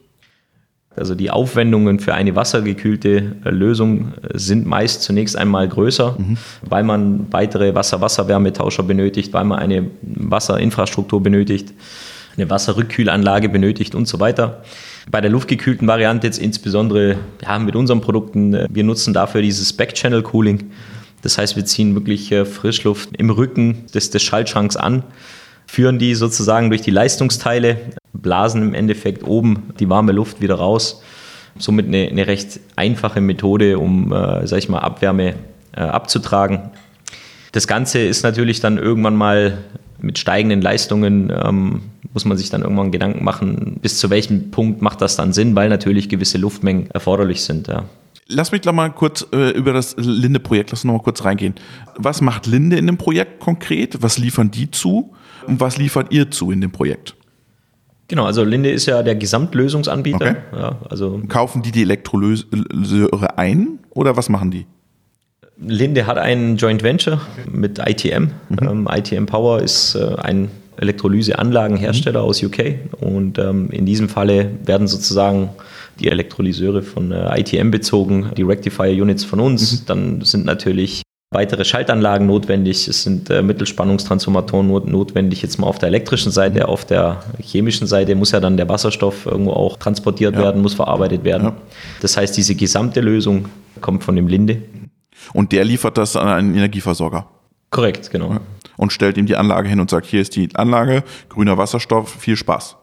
Also 0.97 1.15
die 1.15 1.31
Aufwendungen 1.31 2.01
für 2.01 2.15
eine 2.15 2.35
wassergekühlte 2.35 3.37
äh, 3.45 3.51
Lösung 3.51 4.15
äh, 4.23 4.39
sind 4.39 4.67
meist 4.67 5.03
zunächst 5.03 5.37
einmal 5.37 5.69
größer, 5.69 6.17
mhm. 6.19 6.39
weil 6.63 6.85
man 6.85 7.27
weitere 7.31 7.75
Wasser-Wasser-Wärmetauscher 7.75 8.83
benötigt, 8.83 9.33
weil 9.33 9.45
man 9.45 9.59
eine 9.59 9.91
Wasserinfrastruktur 10.03 11.23
benötigt, 11.23 11.73
eine 12.37 12.49
Wasserrückkühlanlage 12.49 13.49
benötigt 13.49 13.95
und 13.95 14.09
so 14.09 14.21
weiter. 14.21 14.63
Bei 15.11 15.21
der 15.21 15.31
luftgekühlten 15.31 15.87
Variante 15.87 16.27
jetzt 16.27 16.39
insbesondere 16.39 17.17
ja, 17.43 17.59
mit 17.59 17.77
unseren 17.77 18.01
Produkten, 18.01 18.55
äh, 18.55 18.67
wir 18.71 18.85
nutzen 18.85 19.13
dafür 19.13 19.43
dieses 19.43 19.73
Back-Channel 19.75 20.23
Cooling. 20.23 20.71
Das 21.23 21.39
heißt, 21.39 21.57
wir 21.57 21.65
ziehen 21.65 21.95
wirklich 21.95 22.33
Frischluft 22.45 23.09
im 23.17 23.31
Rücken 23.31 23.87
des, 23.93 24.11
des 24.11 24.23
Schaltschranks 24.23 24.77
an, 24.77 25.03
führen 25.67 25.99
die 25.99 26.15
sozusagen 26.15 26.71
durch 26.71 26.83
die 26.83 26.91
Leistungsteile, 26.91 27.79
blasen 28.13 28.63
im 28.63 28.75
Endeffekt 28.75 29.25
oben 29.25 29.71
die 29.79 29.89
warme 29.89 30.13
Luft 30.13 30.41
wieder 30.41 30.57
raus. 30.57 31.03
Somit 31.59 31.87
eine, 31.87 32.09
eine 32.09 32.27
recht 32.27 32.61
einfache 32.77 33.21
Methode, 33.21 33.79
um, 33.79 34.13
äh, 34.13 34.47
sag 34.47 34.59
ich 34.59 34.69
mal, 34.69 34.81
Abwärme 34.81 35.35
äh, 35.75 35.81
abzutragen. 35.81 36.71
Das 37.53 37.67
Ganze 37.67 38.01
ist 38.01 38.23
natürlich 38.23 38.61
dann 38.61 38.79
irgendwann 38.79 39.17
mal 39.17 39.59
mit 39.99 40.19
steigenden 40.19 40.61
Leistungen 40.61 41.33
ähm, 41.35 41.81
muss 42.17 42.25
man 42.25 42.39
sich 42.39 42.49
dann 42.49 42.63
irgendwann 42.63 42.93
Gedanken 42.93 43.23
machen, 43.23 43.79
bis 43.83 43.99
zu 43.99 44.09
welchem 44.09 44.51
Punkt 44.51 44.81
macht 44.81 45.03
das 45.03 45.17
dann 45.17 45.35
Sinn, 45.35 45.55
weil 45.55 45.69
natürlich 45.69 46.09
gewisse 46.09 46.39
Luftmengen 46.39 46.91
erforderlich 46.91 47.43
sind. 47.43 47.69
Ja. 47.69 47.85
Lass 48.27 48.53
mich 48.53 48.63
doch 48.63 48.73
mal 48.73 48.91
kurz 48.91 49.27
äh, 49.35 49.51
über 49.51 49.75
das 49.75 49.95
Linde-Projekt, 49.99 50.71
lass 50.71 50.81
uns 50.81 50.85
noch 50.85 50.95
mal 50.95 51.03
kurz 51.03 51.25
reingehen. 51.27 51.55
Was 51.97 52.23
macht 52.23 52.47
Linde 52.47 52.79
in 52.79 52.87
dem 52.87 52.97
Projekt 52.97 53.41
konkret? 53.41 54.03
Was 54.03 54.17
liefern 54.17 54.51
die 54.51 54.71
zu? 54.71 55.15
Und 55.47 55.61
was 55.61 55.77
liefert 55.79 56.13
ihr 56.13 56.31
zu 56.31 56.51
in 56.51 56.61
dem 56.61 56.73
Projekt? 56.73 57.15
Genau, 58.09 58.25
also 58.25 58.45
Linde 58.45 58.71
ist 58.71 58.87
ja 58.87 59.03
der 59.03 59.17
Gesamtlösungsanbieter. 59.17 60.31
Okay. 60.31 60.37
Ja, 60.53 60.77
also 60.89 61.21
Kaufen 61.29 61.63
die 61.63 61.73
die 61.73 61.83
Elektrolyseure 61.83 63.37
ein 63.39 63.81
oder 63.91 64.17
was 64.17 64.29
machen 64.29 64.51
die? 64.51 64.67
Linde 65.59 66.07
hat 66.07 66.19
ein 66.19 66.57
Joint 66.57 66.83
Venture 66.83 67.21
mit 67.51 67.79
ITM. 67.79 68.31
Mhm. 68.49 68.59
Ähm, 68.61 68.89
ITM 68.91 69.27
Power 69.27 69.63
ist 69.63 69.95
äh, 69.95 70.15
ein 70.19 70.51
Elektrolyseanlagenhersteller 70.77 72.21
mhm. 72.21 72.27
aus 72.29 72.43
UK 72.43 72.75
und 73.01 73.39
ähm, 73.39 73.71
in 73.71 73.87
diesem 73.87 74.09
Falle 74.09 74.51
werden 74.65 74.87
sozusagen 74.87 75.51
die 75.99 76.09
Elektrolyseure 76.09 76.83
von 76.83 77.11
äh, 77.11 77.41
ITM 77.41 77.71
bezogen, 77.71 78.31
die 78.37 78.43
Rectifier 78.43 79.03
Units 79.03 79.25
von 79.25 79.41
uns. 79.41 79.81
Mhm. 79.81 79.87
Dann 79.87 80.21
sind 80.21 80.45
natürlich 80.45 81.03
weitere 81.31 81.65
Schaltanlagen 81.65 82.27
notwendig, 82.27 82.87
es 82.89 83.03
sind 83.03 83.31
äh, 83.31 83.43
Mittelspannungstransformatoren 83.43 84.69
not 84.69 84.87
notwendig, 84.87 85.43
jetzt 85.43 85.59
mal 85.59 85.67
auf 85.67 85.79
der 85.79 85.89
elektrischen 85.89 86.31
Seite, 86.31 86.61
mhm. 86.61 86.67
auf 86.67 86.85
der 86.85 87.21
chemischen 87.41 87.87
Seite 87.87 88.15
muss 88.15 88.31
ja 88.31 88.41
dann 88.41 88.57
der 88.57 88.69
Wasserstoff 88.69 89.27
irgendwo 89.27 89.53
auch 89.53 89.77
transportiert 89.77 90.35
ja. 90.35 90.43
werden, 90.43 90.63
muss 90.63 90.75
verarbeitet 90.75 91.25
werden. 91.25 91.45
Ja. 91.45 91.57
Das 92.01 92.17
heißt, 92.17 92.37
diese 92.37 92.55
gesamte 92.55 93.01
Lösung 93.01 93.49
kommt 93.81 94.05
von 94.05 94.17
dem 94.17 94.29
Linde 94.29 94.63
und 95.33 95.53
der 95.53 95.65
liefert 95.65 95.99
das 95.99 96.17
an 96.17 96.29
einen 96.29 96.55
Energieversorger. 96.55 97.27
Korrekt, 97.71 98.11
genau. 98.11 98.31
Ja. 98.31 98.41
Und 98.77 98.93
stellt 98.93 99.17
ihm 99.17 99.27
die 99.27 99.37
Anlage 99.37 99.69
hin 99.69 99.81
und 99.81 99.91
sagt, 99.91 100.07
hier 100.07 100.21
ist 100.21 100.37
die 100.37 100.49
Anlage, 100.55 101.03
grüner 101.29 101.59
Wasserstoff, 101.59 102.11
viel 102.11 102.37
Spaß. 102.37 102.77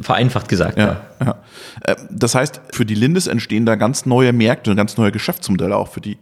Vereinfacht 0.00 0.48
gesagt, 0.48 0.78
ja. 0.78 1.02
ja. 1.20 1.26
ja. 1.26 1.38
Äh, 1.82 1.96
das 2.10 2.34
heißt, 2.34 2.60
für 2.72 2.86
die 2.86 2.94
Lindes 2.94 3.26
entstehen 3.26 3.66
da 3.66 3.74
ganz 3.74 4.06
neue 4.06 4.32
Märkte 4.32 4.70
und 4.70 4.76
ganz 4.76 4.96
neue 4.96 5.12
Geschäftsmodelle 5.12 5.76
auch 5.76 5.88
für 5.88 6.00
die. 6.00 6.18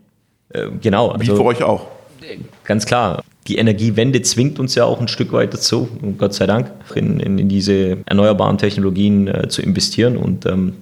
Äh, 0.51 0.67
genau. 0.81 1.15
Wie 1.19 1.21
also, 1.21 1.37
für 1.37 1.45
euch 1.45 1.63
auch. 1.63 1.87
Ganz 2.65 2.87
klar. 2.87 3.23
Die 3.47 3.59
Energiewende 3.59 4.23
zwingt 4.23 4.59
uns 4.59 4.75
ja 4.75 4.85
auch 4.85 5.01
ein 5.01 5.09
Stück 5.09 5.33
weit 5.33 5.53
dazu, 5.53 5.89
Gott 6.17 6.33
sei 6.33 6.47
Dank, 6.47 6.71
in, 6.95 7.21
in, 7.21 7.39
in 7.39 7.49
diese 7.49 7.99
erneuerbaren 8.07 8.57
Technologien 8.57 9.29
äh, 9.29 9.49
zu 9.49 9.61
investieren. 9.61 10.17
Und 10.17 10.47
ähm, 10.47 10.75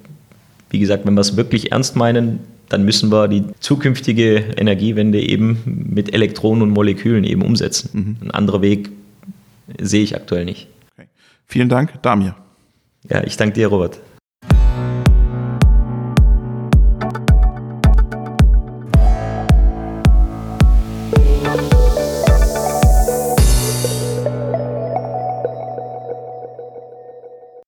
wie 0.70 0.79
gesagt, 0.79 1.05
wenn 1.05 1.14
wir 1.14 1.20
es 1.20 1.37
wirklich 1.37 1.72
ernst 1.72 1.96
meinen, 1.96 2.38
dann 2.68 2.85
müssen 2.85 3.11
wir 3.11 3.29
die 3.29 3.44
zukünftige 3.61 4.37
Energiewende 4.57 5.20
eben 5.20 5.59
mit 5.92 6.14
Elektronen 6.14 6.62
und 6.62 6.70
Molekülen 6.70 7.25
eben 7.25 7.42
umsetzen. 7.42 7.90
Mhm. 7.92 8.29
Ein 8.29 8.31
anderer 8.31 8.62
Weg 8.62 8.90
sehe 9.81 10.03
ich 10.03 10.14
aktuell 10.14 10.44
nicht. 10.44 10.68
Okay. 10.96 11.09
Vielen 11.46 11.68
Dank, 11.68 12.01
Damir. 12.03 12.35
Ja, 13.11 13.25
ich 13.25 13.37
danke 13.37 13.55
dir, 13.55 13.66
Robert. 13.66 13.98